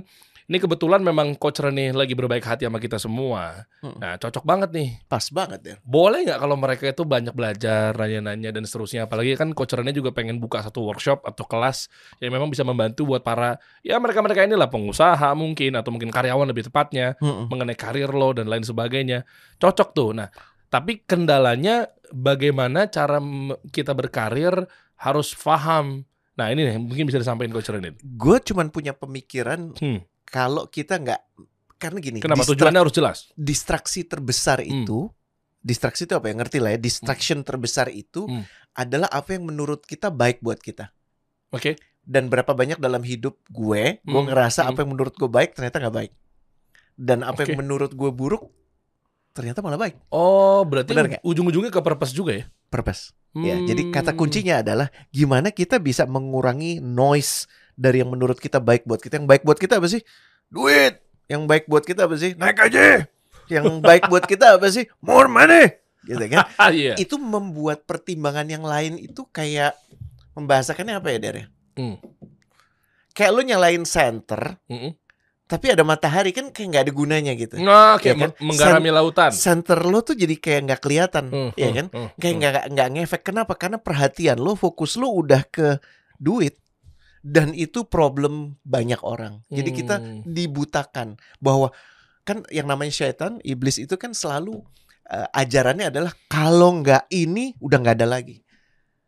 ini 0.47 0.63
kebetulan 0.63 1.03
memang 1.03 1.35
coach 1.35 1.59
Rene 1.59 1.91
lagi 1.91 2.15
berbaik 2.15 2.39
hati 2.47 2.63
sama 2.63 2.79
kita 2.79 2.95
semua. 2.95 3.67
Mm. 3.83 3.99
Nah 3.99 4.15
cocok 4.15 4.47
banget 4.47 4.69
nih. 4.71 4.89
pas 5.03 5.27
banget 5.27 5.59
Der. 5.59 5.77
Boleh 5.83 6.23
nggak 6.23 6.39
kalau 6.39 6.55
mereka 6.55 6.87
itu 6.87 7.03
banyak 7.03 7.35
belajar, 7.35 7.91
nanya-nanya 7.99 8.55
dan 8.55 8.63
seterusnya. 8.63 9.11
Apalagi 9.11 9.35
kan 9.35 9.51
coach 9.51 9.75
Rene 9.75 9.91
juga 9.91 10.15
pengen 10.15 10.39
buka 10.39 10.63
satu 10.63 10.87
workshop 10.87 11.27
atau 11.27 11.43
kelas 11.43 11.91
yang 12.23 12.31
memang 12.31 12.47
bisa 12.47 12.63
membantu 12.63 13.03
buat 13.03 13.27
para 13.27 13.59
ya 13.83 13.99
mereka-mereka 13.99 14.47
inilah 14.47 14.71
pengusaha 14.71 15.35
mungkin 15.35 15.75
atau 15.75 15.91
mungkin 15.91 16.15
karyawan 16.15 16.47
lebih 16.47 16.71
tepatnya 16.71 17.19
Mm-mm. 17.19 17.51
mengenai 17.51 17.75
karir 17.75 18.07
lo 18.15 18.31
dan 18.31 18.47
lain 18.47 18.63
sebagainya. 18.63 19.27
Cocok 19.59 19.89
tuh. 19.91 20.15
Nah, 20.15 20.31
tapi 20.71 21.03
kendalanya 21.03 21.91
bagaimana 22.15 22.87
cara 22.87 23.19
kita 23.67 23.91
berkarir 23.91 24.63
harus 24.95 25.35
paham. 25.35 26.07
Nah, 26.39 26.55
ini 26.55 26.71
nih 26.71 26.79
mungkin 26.79 27.03
bisa 27.03 27.19
disampaikan 27.19 27.51
coach 27.51 27.67
Rene. 27.67 27.99
gue 27.99 28.37
cuman 28.47 28.71
punya 28.71 28.95
pemikiran 28.95 29.75
Hmm. 29.75 30.07
Kalau 30.27 30.67
kita 30.67 30.95
nggak 30.95 31.21
karena 31.77 31.97
gini 31.99 32.17
Kenapa 32.19 32.41
distra- 32.41 32.53
tujuannya 32.57 32.81
harus 32.81 32.93
jelas? 32.93 33.17
distraksi 33.33 34.03
terbesar 34.03 34.59
Hmm. 34.59 34.83
itu 34.83 34.99
distraksi 35.59 36.03
itu 36.03 36.13
apa 36.13 36.27
ya 36.27 36.35
ngerti 36.35 36.57
lah 36.57 36.71
ya 36.71 36.79
distraction 36.79 37.41
terbesar 37.41 37.87
itu 37.87 38.23
Hmm. 38.23 38.43
adalah 38.73 39.09
apa 39.09 39.31
yang 39.31 39.45
menurut 39.45 39.81
kita 39.81 40.09
baik 40.09 40.39
buat 40.39 40.57
kita 40.57 40.89
Oke. 41.49 41.75
dan 42.01 42.27
berapa 42.27 42.49
banyak 42.49 42.77
dalam 42.77 43.01
hidup 43.01 43.39
gue 43.47 43.99
gue 43.99 44.13
Hmm, 44.13 44.27
ngerasa 44.27 44.61
hmm. 44.61 44.69
apa 44.69 44.77
yang 44.79 44.89
menurut 44.91 45.13
gue 45.13 45.27
baik 45.27 45.53
ternyata 45.53 45.79
nggak 45.79 45.95
baik 45.95 46.11
dan 46.95 47.21
apa 47.21 47.35
Oke. 47.37 47.43
yang 47.45 47.59
menurut 47.59 47.91
gue 47.91 48.11
buruk 48.11 48.49
ternyata 49.31 49.61
malah 49.61 49.77
baik 49.77 50.01
Oh, 50.09 50.63
berarti 50.63 50.91
Benar 50.91 51.21
ujung-ujungnya 51.21 51.69
ke 51.69 51.77
purpose 51.79 52.09
juga 52.11 52.33
ya? 52.33 52.45
purpose 52.67 53.13
ya 53.33 53.53
jadi 53.59 53.91
kata 53.91 54.11
Hmm. 54.11 54.19
kuncinya 54.19 54.55
adalah 54.59 54.89
gimana 55.07 55.51
kita 55.51 55.77
bisa 55.77 56.03
mengurangi 56.03 56.79
noise 56.79 57.45
dari 57.77 58.01
yang 58.01 58.09
menurut 58.09 58.35
kita 58.35 58.57
baik 58.57 58.83
buat 58.83 58.97
kita 58.97 59.15
yang 59.15 59.29
baik 59.29 59.45
buat 59.45 59.55
kita 59.55 59.77
apa 59.77 59.87
sih 59.87 60.01
duit 60.49 60.97
yang 61.27 61.45
baik 61.45 61.69
buat 61.69 61.85
kita 61.85 62.09
apa 62.09 62.17
sih 62.17 62.33
naik 62.33 62.57
aja 62.59 63.05
yang 63.47 63.79
baik 63.79 64.09
buat 64.09 64.25
kita 64.25 64.57
apa 64.57 64.67
sih 64.67 64.89
more 65.05 65.29
money 65.29 65.77
gitu 66.03 66.25
kan 66.25 66.49
Ah, 66.57 66.71
iya. 66.71 66.97
itu 66.97 67.15
membuat 67.15 67.85
pertimbangan 67.85 68.47
yang 68.47 68.65
lain 68.65 68.97
itu 68.97 69.23
kayak 69.27 69.77
membahasakannya 70.33 70.97
apa 70.97 71.07
ya 71.09 71.17
Der 71.19 71.35
ya? 71.35 71.45
Hmm. 71.75 71.97
Kayak 73.11 73.31
lu 73.33 73.41
nyalain 73.41 73.81
center, 73.81 74.61
Mm-mm. 74.69 74.93
tapi 75.49 75.73
ada 75.73 75.81
matahari 75.81 76.29
kan 76.29 76.53
kayak 76.53 76.67
nggak 76.69 76.83
ada 76.85 76.93
gunanya 76.93 77.33
gitu. 77.33 77.57
Nah, 77.57 77.97
kayak 77.97 78.13
Ya 78.13 78.13
kan? 78.13 78.29
men- 78.29 78.37
menggarami 78.45 78.89
lautan. 78.93 79.31
Center 79.33 79.81
lo 79.81 80.05
tuh 80.05 80.13
jadi 80.13 80.37
kayak 80.37 80.61
nggak 80.69 80.81
kelihatan, 80.85 81.25
Hmm, 81.33 81.49
ya 81.57 81.65
hmm, 81.65 81.75
kan? 81.75 81.85
hmm, 81.89 82.09
Kayak 82.21 82.29
hmm. 82.29 82.41
nggak 82.45 82.63
nggak 82.77 82.87
ngefek. 82.93 83.21
Kenapa? 83.25 83.53
Karena 83.57 83.81
perhatian 83.81 84.37
lo, 84.37 84.53
fokus 84.53 84.93
lo 84.95 85.09
udah 85.09 85.41
ke 85.49 85.81
duit. 86.21 86.61
Dan 87.27 87.51
itu 87.51 87.83
problem 87.83 88.55
banyak 88.63 89.03
orang. 89.03 89.43
Jadi 89.51 89.69
kita 89.75 89.95
Hmm. 89.99 90.23
dibutakan 90.23 91.19
bahwa 91.43 91.75
kan 92.23 92.43
yang 92.51 92.71
namanya 92.71 92.91
syaitan, 92.95 93.43
iblis 93.43 93.79
itu 93.79 93.95
kan 93.99 94.15
selalu 94.15 94.63
eh, 95.07 95.27
ajarannya 95.39 95.87
adalah 95.87 96.11
kalau 96.27 96.83
nggak 96.83 97.07
ini 97.15 97.55
udah 97.63 97.77
nggak 97.79 97.95
ada 98.03 98.07
lagi. 98.07 98.43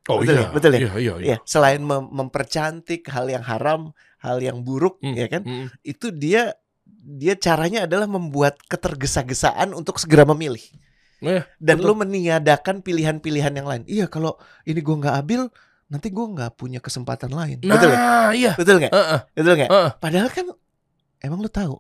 Oh 0.08 0.24
Betul 0.24 0.36
iya, 0.40 0.42
ya? 0.42 0.50
Betul 0.56 0.72
ya? 0.72 0.80
Iya, 0.80 0.92
iya, 0.96 1.14
iya. 1.20 1.28
Ya, 1.36 1.38
selain 1.44 1.84
mem- 1.84 2.08
mempercantik 2.10 3.04
hal 3.12 3.28
yang 3.28 3.44
haram, 3.44 3.92
hal 4.24 4.40
yang 4.40 4.64
buruk, 4.64 4.98
Hmm, 5.04 5.14
ya 5.14 5.28
kan? 5.28 5.44
hmm. 5.44 5.70
Itu 5.84 6.16
dia 6.16 6.56
dia 7.00 7.36
caranya 7.36 7.84
adalah 7.86 8.08
membuat 8.08 8.58
ketergesa-gesaan 8.72 9.76
untuk 9.76 10.00
segera 10.02 10.24
memilih. 10.24 10.64
Iya, 11.20 11.44
Dan 11.60 11.84
betul. 11.84 11.88
lo 11.92 11.94
meniadakan 12.00 12.80
pilihan-pilihan 12.80 13.54
yang 13.60 13.68
lain. 13.68 13.84
Iya, 13.86 14.08
kalau 14.08 14.40
ini 14.64 14.80
gua 14.80 14.96
nggak 15.04 15.16
ambil, 15.20 15.42
nanti 15.90 16.08
gua 16.14 16.26
nggak 16.30 16.52
punya 16.56 16.80
kesempatan 16.80 17.34
lain. 17.34 17.58
Nah, 17.66 17.76
Betul 17.76 17.90
ya? 17.90 18.00
iya. 18.32 18.52
Betul 18.56 18.76
nggak? 18.80 18.94
Heeh, 18.94 19.20
Betul 19.34 19.54
nggak? 19.58 19.70
heeh. 19.74 19.90
Padahal 19.98 20.30
kan 20.30 20.46
emang 21.20 21.40
lo 21.42 21.50
tahu. 21.50 21.76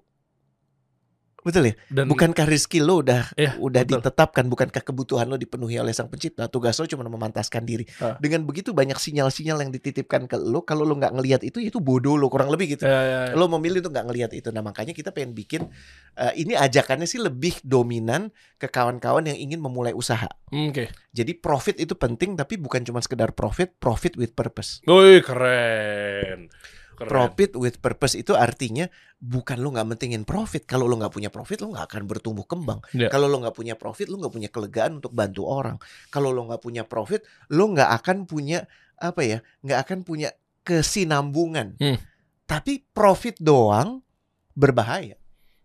Betul 1.39 1.71
ya? 1.71 1.73
Dan 1.87 2.11
Bukankah 2.11 2.43
rezeki 2.43 2.83
lo 2.83 2.99
udah 2.99 3.31
Iya, 3.39 3.55
udah 3.55 3.81
betul. 3.87 4.03
ditetapkan, 4.03 4.45
bukankah 4.51 4.83
kebutuhan 4.83 5.25
lo 5.31 5.39
dipenuhi 5.39 5.79
oleh 5.79 5.95
Sang 5.95 6.11
Pencipta? 6.11 6.51
Tugas 6.51 6.75
lo 6.75 6.85
cuma 6.85 7.07
memantaskan 7.07 7.63
diri. 7.63 7.87
Ah. 8.03 8.19
Dengan 8.19 8.43
begitu 8.43 8.75
banyak 8.75 8.99
sinyal-sinyal 8.99 9.63
yang 9.63 9.71
dititipkan 9.71 10.27
ke 10.27 10.35
lo, 10.35 10.67
kalau 10.67 10.83
lo 10.83 10.99
nggak 10.99 11.15
ngelihat 11.15 11.41
itu, 11.47 11.63
itu 11.63 11.79
bodoh 11.79 12.19
lo 12.19 12.27
kurang 12.27 12.51
lebih 12.51 12.75
gitu. 12.75 12.83
Ya, 12.83 13.01
ya, 13.01 13.19
ya. 13.31 13.35
Lo 13.39 13.47
memilih 13.47 13.79
untuk 13.79 13.95
nggak 13.95 14.07
ngelihat 14.11 14.31
itu. 14.35 14.51
Nah 14.51 14.59
makanya 14.59 14.91
kita 14.91 15.15
pengen 15.15 15.31
bikin 15.31 15.71
eh, 16.19 16.33
ini 16.35 16.59
ajakannya 16.59 17.07
sih 17.07 17.23
lebih 17.23 17.63
dominan 17.63 18.35
ke 18.59 18.67
kawan-kawan 18.67 19.23
yang 19.23 19.39
ingin 19.39 19.63
memulai 19.63 19.95
usaha. 19.95 20.27
Hmm, 20.51 20.75
Oke. 20.75 20.91
Jadi 21.15 21.31
profit 21.39 21.79
itu 21.79 21.95
penting, 21.95 22.35
tapi 22.35 22.59
bukan 22.59 22.83
cuma 22.83 22.99
sekedar 22.99 23.31
profit, 23.31 23.79
profit 23.79 24.19
with 24.19 24.35
purpose. 24.35 24.83
Wih, 24.83 25.23
keren. 25.23 26.51
Keren. 26.99 27.07
Profit 27.07 27.55
with 27.55 27.79
purpose 27.79 28.19
itu 28.19 28.35
artinya 28.35 28.91
bukan 29.23 29.63
lo 29.63 29.71
nggak 29.71 29.87
mentingin 29.87 30.27
profit. 30.27 30.67
Kalau 30.67 30.83
lo 30.83 30.99
nggak 30.99 31.15
punya 31.15 31.31
profit, 31.31 31.63
lo 31.63 31.71
nggak 31.71 31.87
akan 31.87 32.03
bertumbuh 32.11 32.43
kembang. 32.43 32.83
Ya. 32.91 33.07
Kalau 33.07 33.31
lo 33.31 33.39
nggak 33.39 33.55
punya 33.55 33.79
profit, 33.79 34.11
lo 34.11 34.19
nggak 34.19 34.33
punya 34.35 34.49
kelegaan 34.51 34.99
untuk 34.99 35.15
bantu 35.15 35.47
orang. 35.47 35.79
Kalau 36.11 36.35
lo 36.35 36.43
nggak 36.51 36.59
punya 36.59 36.83
profit, 36.83 37.23
lo 37.55 37.71
nggak 37.71 37.87
akan 38.03 38.27
punya 38.27 38.67
apa 38.99 39.23
ya? 39.23 39.39
Nggak 39.63 39.79
akan 39.87 39.99
punya 40.03 40.35
kesinambungan. 40.67 41.79
Hmm. 41.79 41.95
Tapi 42.43 42.83
profit 42.91 43.39
doang 43.39 44.03
berbahaya. 44.51 45.15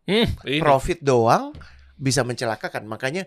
Hmm, 0.07 0.31
ini. 0.47 0.63
Profit 0.63 1.03
doang 1.03 1.51
bisa 1.99 2.23
mencelakakan. 2.23 2.87
Makanya 2.87 3.27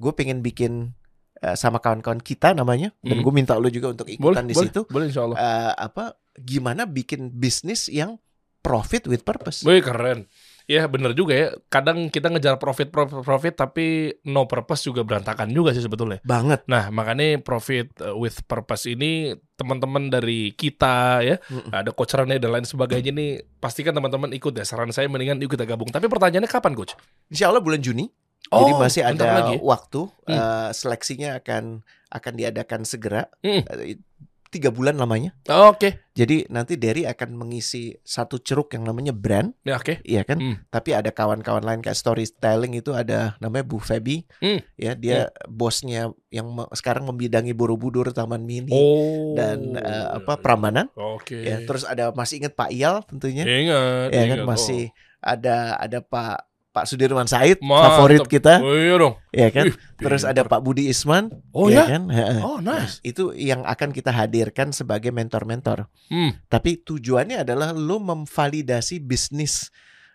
gue 0.00 0.12
pengen 0.16 0.40
bikin 0.40 0.96
eh, 1.44 1.54
sama 1.54 1.78
kawan-kawan 1.78 2.18
kita 2.18 2.52
namanya 2.52 2.96
dan 3.00 3.20
Hmm. 3.20 3.22
gue 3.22 3.32
minta 3.34 3.52
lu 3.54 3.68
juga 3.68 3.92
untuk 3.92 4.08
Boleh, 4.08 4.40
ikutan 4.40 4.44
di 4.44 4.54
boleh, 4.56 4.66
situ. 4.72 4.80
boleh 4.88 5.06
insya 5.06 5.22
Allah. 5.22 5.36
Eh, 5.36 5.72
apa 5.78 6.04
gimana 6.34 6.82
bikin 6.84 7.28
bisnis 7.30 7.86
yang 7.86 8.16
profit 8.58 9.04
with 9.04 9.22
purpose. 9.22 9.60
Wih 9.62 9.78
keren. 9.78 10.24
Ya 10.64 10.88
bener 10.88 11.12
juga 11.12 11.36
ya. 11.36 11.52
Kadang 11.68 12.08
kita 12.08 12.32
ngejar 12.32 12.56
profit 12.56 12.88
profit 12.88 13.20
profit 13.20 13.52
tapi 13.52 13.86
no 14.24 14.48
purpose 14.48 14.88
juga 14.88 15.04
berantakan 15.04 15.52
juga 15.52 15.76
sih 15.76 15.84
sebetulnya. 15.84 16.24
Banget. 16.24 16.64
Nah 16.64 16.88
makanya 16.88 17.36
profit 17.38 17.92
uh, 18.00 18.16
with 18.16 18.40
purpose 18.48 18.88
ini 18.88 19.36
teman-teman 19.54 20.08
dari 20.08 20.50
kita 20.50 21.20
ya 21.20 21.36
Mm-mm. 21.44 21.68
ada 21.70 21.92
coach 21.92 22.16
Rene 22.16 22.40
dan 22.40 22.50
lain 22.50 22.64
sebagainya 22.64 23.12
nih 23.12 23.30
pastikan 23.60 23.92
teman-teman 23.92 24.32
ikut 24.32 24.56
ya. 24.56 24.64
Saran 24.64 24.88
saya 24.88 25.04
mendingan 25.06 25.36
yuk 25.44 25.52
kita 25.52 25.68
gabung. 25.68 25.92
Tapi 25.92 26.08
pertanyaannya 26.08 26.48
kapan 26.48 26.72
coach? 26.72 26.96
Insya 27.28 27.52
Allah 27.52 27.60
bulan 27.60 27.84
Juni. 27.84 28.08
Jadi 28.46 28.70
Oh, 28.70 28.78
masih 28.78 29.02
bentar 29.02 29.24
ada 29.26 29.34
lagi. 29.40 29.56
waktu. 29.58 30.00
Hmm. 30.24 30.32
eh, 30.32 30.68
seleksinya 30.70 31.38
akan 31.38 31.80
akan 32.08 32.32
diadakan 32.34 32.80
segera. 32.82 33.26
Hmm. 33.40 33.64
Eh, 33.64 33.98
tiga 34.46 34.70
bulan 34.70 34.94
lamanya. 34.94 35.34
Oh, 35.50 35.74
Oke. 35.74 35.98
Jadi 36.14 36.46
nanti 36.46 36.78
Derry 36.78 37.02
akan 37.02 37.34
mengisi 37.34 37.90
satu 38.00 38.38
ceruk 38.38 38.70
yang 38.70 38.86
namanya 38.86 39.10
brand, 39.10 39.50
Ya 39.60 39.74
oke. 39.74 39.98
iya 40.06 40.22
kan? 40.22 40.38
Hmm. 40.38 40.62
Tapi 40.68 40.94
ada 40.94 41.10
kawan-kawan 41.10 41.58
lain 41.60 41.82
kayak 41.82 41.98
storytelling 41.98 42.70
itu 42.72 42.94
ada 42.94 43.34
namanya 43.40 43.66
Bu 43.66 43.82
Febi, 43.82 44.22
Hmm. 44.38 44.62
ya 44.78 44.94
dia 44.94 45.18
bosnya 45.50 46.06
yang 46.30 46.46
me- 46.46 46.70
sekarang 46.70 47.02
membidangi 47.02 47.50
Borobudur, 47.50 48.14
Taman 48.14 48.46
Mini 48.46 48.70
Oh. 48.70 49.34
dan 49.34 49.74
eh, 49.74 50.06
apa 50.14 50.38
Prambanan. 50.38 50.86
Oke. 50.94 51.42
Ya, 51.42 51.58
terus 51.60 51.82
ada 51.82 52.14
masih 52.14 52.38
ingat 52.38 52.54
Pak 52.54 52.70
Iyal 52.70 53.02
tentunya, 53.04 53.42
Ingat. 53.42 54.14
ya 54.14 54.22
kan 54.22 54.38
ingat. 54.38 54.46
masih 54.46 54.82
ada 55.18 55.74
ada 55.74 55.98
Pak 55.98 56.46
Pak 56.74 56.90
Sudirman 56.90 57.30
Said 57.30 57.62
Mantap. 57.62 58.02
favorit 58.02 58.26
kita, 58.26 58.58
Oh, 58.58 58.66
oh 58.66 58.74
iya 58.74 58.98
dong. 58.98 59.14
ya 59.30 59.48
kan? 59.48 59.70
Wih, 59.70 59.78
Terus 59.94 60.26
ada. 60.26 60.42
Pak 60.42 60.58
Budi 60.58 60.90
Isman, 60.90 61.30
Oh 61.54 61.70
ya? 61.70 61.86
kan? 61.86 62.10
Heeh. 62.10 62.42
Oh 62.42 62.58
nice. 62.58 62.98
Itu 63.00 63.30
yang 63.30 63.62
akan 63.62 63.94
kita 63.94 64.10
hadirkan 64.10 64.74
sebagai 64.74 65.14
mentor-mentor. 65.14 65.86
Hmm. 66.10 66.34
Tapi 66.50 66.82
tujuannya 66.82 67.46
adalah 67.46 67.70
lo 67.70 68.02
memvalidasi 68.02 68.98
bisnis 68.98 69.70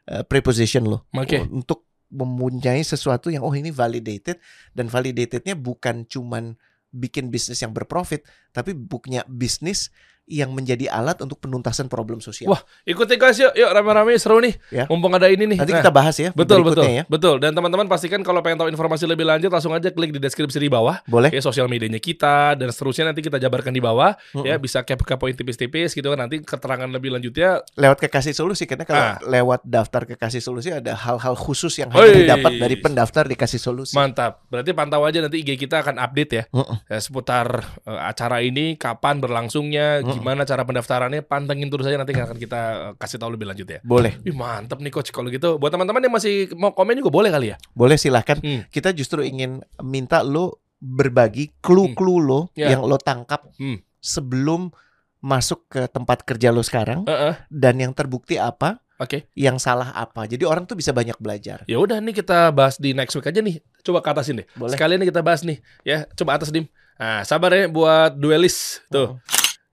uh, 0.06 0.28
preposition 0.28 0.84
lo 0.84 1.08
Oke. 1.16 1.48
untuk 1.48 1.88
mempunyai 2.10 2.82
sesuatu 2.82 3.32
yang 3.32 3.46
oh 3.46 3.54
ini 3.54 3.70
validated 3.70 4.42
dan 4.74 4.90
validatednya 4.90 5.56
bukan 5.56 6.04
cuman 6.04 6.58
bikin 6.90 7.30
bisnis 7.30 7.62
yang 7.62 7.70
berprofit 7.70 8.26
tapi 8.50 8.74
punya 8.74 9.22
bisnis 9.30 9.94
yang 10.30 10.54
menjadi 10.54 10.86
alat 10.88 11.18
untuk 11.20 11.38
penuntasan 11.40 11.86
problem 11.86 12.20
sosial. 12.20 12.48
Wah, 12.48 12.62
Ikuti 12.84 13.18
guys 13.18 13.36
yuk, 13.36 13.50
yuk 13.52 13.66
rame-rame 13.68 14.14
seru 14.16 14.38
nih. 14.38 14.54
Ya. 14.70 14.86
Mumpung 14.86 15.10
ada 15.12 15.26
ini 15.26 15.44
nih. 15.46 15.58
Nanti 15.58 15.72
Nah, 15.72 15.82
kita 15.82 15.90
bahas 15.92 16.14
ya 16.16 16.30
Betul 16.32 16.62
betul 16.62 16.86
ya. 16.86 17.04
betul 17.04 17.38
dan 17.38 17.52
teman-teman 17.52 17.86
pastikan 17.86 18.22
kalau 18.22 18.40
pengen 18.40 18.58
tahu 18.58 18.70
informasi 18.70 19.06
lebih 19.06 19.24
lanjut 19.24 19.50
langsung 19.50 19.72
aja 19.72 19.90
klik 19.90 20.10
di 20.10 20.20
deskripsi 20.20 20.56
di 20.56 20.68
bawah 20.68 21.02
Boleh? 21.04 21.30
ya 21.30 21.40
sosial 21.40 21.66
medianya 21.66 21.98
kita 21.98 22.54
dan 22.54 22.70
seterusnya 22.70 23.08
nanti 23.08 23.22
kita 23.22 23.38
jabarkan 23.38 23.70
di 23.70 23.80
bawah 23.80 24.14
Mm-mm. 24.32 24.44
ya 24.44 24.56
bisa 24.56 24.82
kepo-kepoin 24.82 25.34
tipis-tipis 25.34 25.92
gitu 25.92 26.06
kan 26.08 26.20
nanti 26.20 26.40
keterangan 26.40 26.86
lebih 26.86 27.10
lanjutnya 27.12 27.66
Lewat 27.74 27.98
kekasih 28.00 28.32
solusi 28.32 28.64
karena 28.64 28.84
kalau 28.84 29.02
Ah. 29.02 29.18
lewat 29.22 29.64
daftar 29.64 30.06
kekasih 30.06 30.38
solusi 30.40 30.70
ada 30.70 30.94
hal-hal 30.94 31.34
khusus 31.34 31.74
yang 31.76 31.90
Oi. 31.90 31.98
hanya 32.04 32.14
didapat 32.20 32.52
dari 32.56 32.76
pendaftar 32.78 33.24
dikasih 33.26 33.58
solusi. 33.58 33.94
mantap 33.94 34.44
berarti 34.46 34.70
pantau 34.72 35.02
aja 35.02 35.20
nanti 35.20 35.40
IG 35.40 35.58
kita 35.58 35.80
akan 35.80 35.98
update 35.98 36.32
ya, 36.32 36.44
ya 36.86 37.00
seputar 37.00 37.48
eh, 37.84 38.02
acara 38.04 38.40
ini 38.40 38.76
kapan 38.76 39.18
berlangsungnya 39.20 40.04
Mm-mm. 40.04 40.19
Gimana 40.20 40.44
cara 40.44 40.62
pendaftarannya 40.62 41.22
pantengin 41.22 41.68
terus 41.68 41.84
aja 41.84 41.96
nanti 41.96 42.12
akan 42.12 42.36
kita 42.36 42.60
eh, 42.60 42.92
kasih 42.96 43.18
tahu 43.18 43.34
lebih 43.34 43.48
lanjut 43.48 43.66
ya 43.66 43.80
Boleh, 43.82 44.20
Ih 44.22 44.32
mantap 44.32 44.78
nih 44.78 44.90
coach 44.90 45.10
kalau 45.10 45.28
gitu 45.28 45.56
buat 45.56 45.70
teman-teman 45.70 46.00
yang 46.00 46.12
masih 46.12 46.52
mau 46.54 46.70
komen 46.70 46.96
juga 46.96 47.10
boleh 47.10 47.30
kali 47.30 47.52
ya 47.52 47.58
boleh 47.72 47.96
silahkan. 47.96 48.38
Hmm. 48.38 48.68
Kita 48.68 48.92
justru 48.92 49.22
ingin 49.22 49.60
minta 49.80 50.20
lo 50.20 50.60
berbagi 50.78 51.56
clue-clue 51.60 52.20
lo 52.20 52.40
Ya. 52.54 52.72
yang 52.72 52.82
lo 52.82 52.96
tangkap 52.96 53.48
Hmm. 53.56 53.80
sebelum 54.00 54.72
masuk 55.20 55.68
ke 55.68 55.86
tempat 55.86 56.24
kerja 56.24 56.48
lo 56.48 56.60
sekarang 56.60 57.04
Heeh, 57.04 57.36
dan 57.48 57.76
yang 57.76 57.92
terbukti 57.92 58.40
apa, 58.40 58.80
oke 58.96 59.28
yang 59.34 59.60
salah 59.60 59.92
apa. 59.92 60.24
Jadi 60.24 60.48
orang 60.48 60.64
tuh 60.64 60.74
bisa 60.74 60.96
banyak 60.96 61.20
belajar. 61.20 61.68
Ya 61.68 61.76
udah 61.76 62.00
nih 62.00 62.16
kita 62.16 62.48
bahas 62.50 62.80
di 62.80 62.96
next 62.96 63.12
week 63.14 63.28
aja 63.28 63.44
nih. 63.44 63.60
Coba 63.80 64.00
ke 64.00 64.10
atasin 64.10 64.40
deh. 64.40 64.48
Boleh. 64.56 64.72
Sekalian 64.72 65.04
nih 65.04 65.12
kita 65.12 65.20
bahas 65.20 65.44
nih. 65.44 65.60
Ya, 65.84 66.08
coba 66.16 66.40
atas 66.40 66.48
dim. 66.50 66.72
Nah, 66.96 67.24
sabar 67.24 67.52
ya 67.52 67.68
buat 67.68 68.16
duelis 68.16 68.80
tuh. 68.88 69.20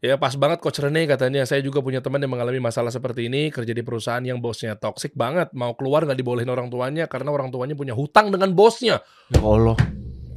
Ya 0.06 0.14
pas 0.14 0.30
banget 0.38 0.62
Coach 0.62 0.78
Rene 0.78 1.02
katanya 1.10 1.42
saya 1.42 1.58
juga 1.58 1.82
punya 1.82 1.98
teman 1.98 2.22
yang 2.22 2.30
mengalami 2.30 2.62
masalah 2.62 2.94
seperti 2.94 3.26
ini 3.26 3.50
kerja 3.50 3.74
di 3.74 3.82
perusahaan 3.82 4.22
yang 4.22 4.38
bosnya 4.38 4.78
toksik 4.78 5.18
banget 5.18 5.50
mau 5.50 5.74
keluar 5.74 6.06
nggak 6.06 6.14
dibolehin 6.14 6.46
orang 6.46 6.70
tuanya 6.70 7.10
karena 7.10 7.34
orang 7.34 7.50
tuanya 7.50 7.74
punya 7.74 7.90
hutang 7.90 8.30
dengan 8.30 8.54
bosnya. 8.54 9.02
Ya 9.34 9.42
Allah. 9.42 9.74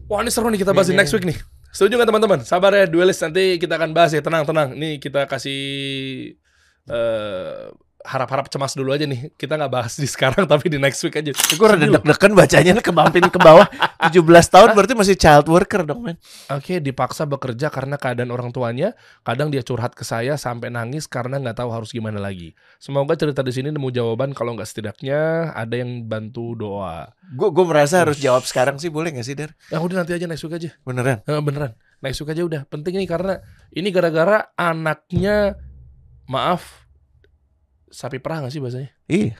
Wah 0.09 0.25
ini 0.25 0.33
seru 0.33 0.49
nih 0.49 0.65
kita 0.65 0.73
bahas 0.73 0.89
di 0.89 0.97
Ini- 0.97 1.05
next 1.05 1.13
week 1.13 1.29
nih. 1.29 1.37
Setuju 1.69 2.01
nggak 2.01 2.09
teman-teman? 2.09 2.39
Sabar 2.41 2.73
ya 2.73 2.89
duelis 2.89 3.21
nanti 3.21 3.61
kita 3.61 3.77
akan 3.77 3.93
bahas 3.93 4.09
ya 4.09 4.25
tenang 4.25 4.41
tenang. 4.41 4.73
Nih 4.73 4.97
kita 4.97 5.29
kasih 5.29 5.61
eh 6.89 7.69
harap-harap 8.03 8.47
cemas 8.47 8.71
dulu 8.75 8.95
aja 8.95 9.03
nih. 9.03 9.35
Kita 9.35 9.59
nggak 9.59 9.71
bahas 9.71 9.99
di 9.99 10.07
sekarang 10.07 10.47
tapi 10.51 10.71
di 10.71 10.79
next 10.79 11.03
week 11.03 11.19
aja. 11.19 11.35
Gue 11.35 11.67
rada 11.67 11.83
deg-degan 11.83 12.31
bacanya 12.31 12.71
ke 12.79 12.91
mampin 12.95 13.27
ke 13.27 13.39
bawah 13.39 13.67
17 14.09 14.23
tahun 14.25 14.69
berarti 14.71 14.93
masih 14.95 15.15
child 15.19 15.45
worker 15.51 15.83
dong 15.83 16.03
men. 16.03 16.17
Oke, 16.49 16.79
dipaksa 16.79 17.27
bekerja 17.27 17.67
karena 17.67 17.99
keadaan 17.99 18.31
orang 18.31 18.49
tuanya. 18.55 18.95
Kadang 19.27 19.51
dia 19.51 19.61
curhat 19.61 19.93
ke 19.93 20.07
saya 20.07 20.39
sampai 20.39 20.71
nangis 20.71 21.05
karena 21.05 21.37
nggak 21.37 21.59
tahu 21.59 21.69
harus 21.69 21.91
gimana 21.91 22.17
lagi. 22.17 22.55
Semoga 22.79 23.19
cerita 23.19 23.43
di 23.43 23.51
sini 23.51 23.69
nemu 23.69 23.89
jawaban. 23.91 24.31
Kalau 24.31 24.55
nggak 24.55 24.67
setidaknya 24.69 25.51
ada 25.51 25.75
yang 25.75 26.07
bantu 26.07 26.55
doa. 26.55 27.11
Gue 27.35 27.51
gue 27.51 27.65
merasa 27.67 28.01
harus 28.07 28.17
jawab 28.17 28.47
sekarang 28.47 28.81
sih 28.81 28.89
boleh 28.89 29.13
gak 29.13 29.27
sih 29.27 29.37
Der? 29.37 29.53
Ya 29.69 29.77
udah 29.77 30.01
nanti 30.01 30.17
aja 30.17 30.25
next 30.25 30.41
week 30.47 30.55
aja. 30.55 30.73
Beneran? 30.81 31.21
Eh, 31.27 31.41
beneran. 31.43 31.77
Next 32.01 32.17
week 32.23 32.31
aja 32.33 32.41
udah. 32.41 32.61
Penting 32.65 32.97
nih 32.97 33.05
karena 33.05 33.43
ini 33.75 33.91
gara-gara 33.93 34.49
anaknya 34.57 35.59
maaf 36.25 36.88
sapi 37.89 38.17
perah 38.17 38.41
nggak 38.41 38.53
sih 38.53 38.61
bahasanya? 38.61 38.89
Iya, 39.05 39.37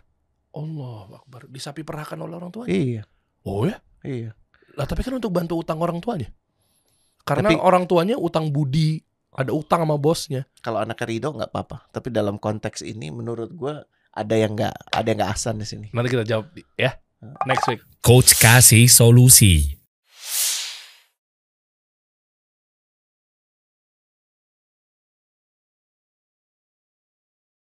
Allah 0.52 1.16
Akbar. 1.16 1.46
Disapi 1.48 1.82
perahkan 1.82 2.18
oleh 2.18 2.36
orang 2.36 2.50
tuanya. 2.50 2.70
iya, 2.70 3.02
Oh 3.44 3.64
ya? 3.64 3.78
iya. 4.02 4.34
Lah 4.74 4.84
tapi 4.84 5.02
kan 5.02 5.16
untuk 5.16 5.30
bantu 5.30 5.56
utang 5.56 5.80
orang 5.80 5.98
tuanya. 6.00 6.30
Karena 7.24 7.54
Tapi- 7.54 7.62
orang 7.62 7.86
tuanya 7.86 8.16
utang 8.18 8.50
budi, 8.50 9.00
ada 9.32 9.54
utang 9.54 9.86
sama 9.86 9.96
bosnya. 9.96 10.50
Kalau 10.60 10.82
anak 10.82 11.00
Rido 11.02 11.30
nggak 11.30 11.50
apa-apa, 11.50 11.88
tapi 11.90 12.10
dalam 12.10 12.36
konteks 12.36 12.82
ini 12.82 13.10
menurut 13.10 13.54
gue 13.54 13.74
ada 14.10 14.36
yang 14.36 14.58
nggak 14.58 14.76
ada 14.90 15.06
yang 15.06 15.18
nggak 15.22 15.34
asan 15.34 15.62
di 15.62 15.68
sini. 15.70 15.88
Nanti 15.94 16.10
kita 16.10 16.26
jawab 16.26 16.50
di- 16.52 16.66
ya. 16.76 16.98
Next 17.46 17.68
week. 17.68 17.84
Coach 18.00 18.34
kasih 18.36 18.88
solusi. 18.88 19.79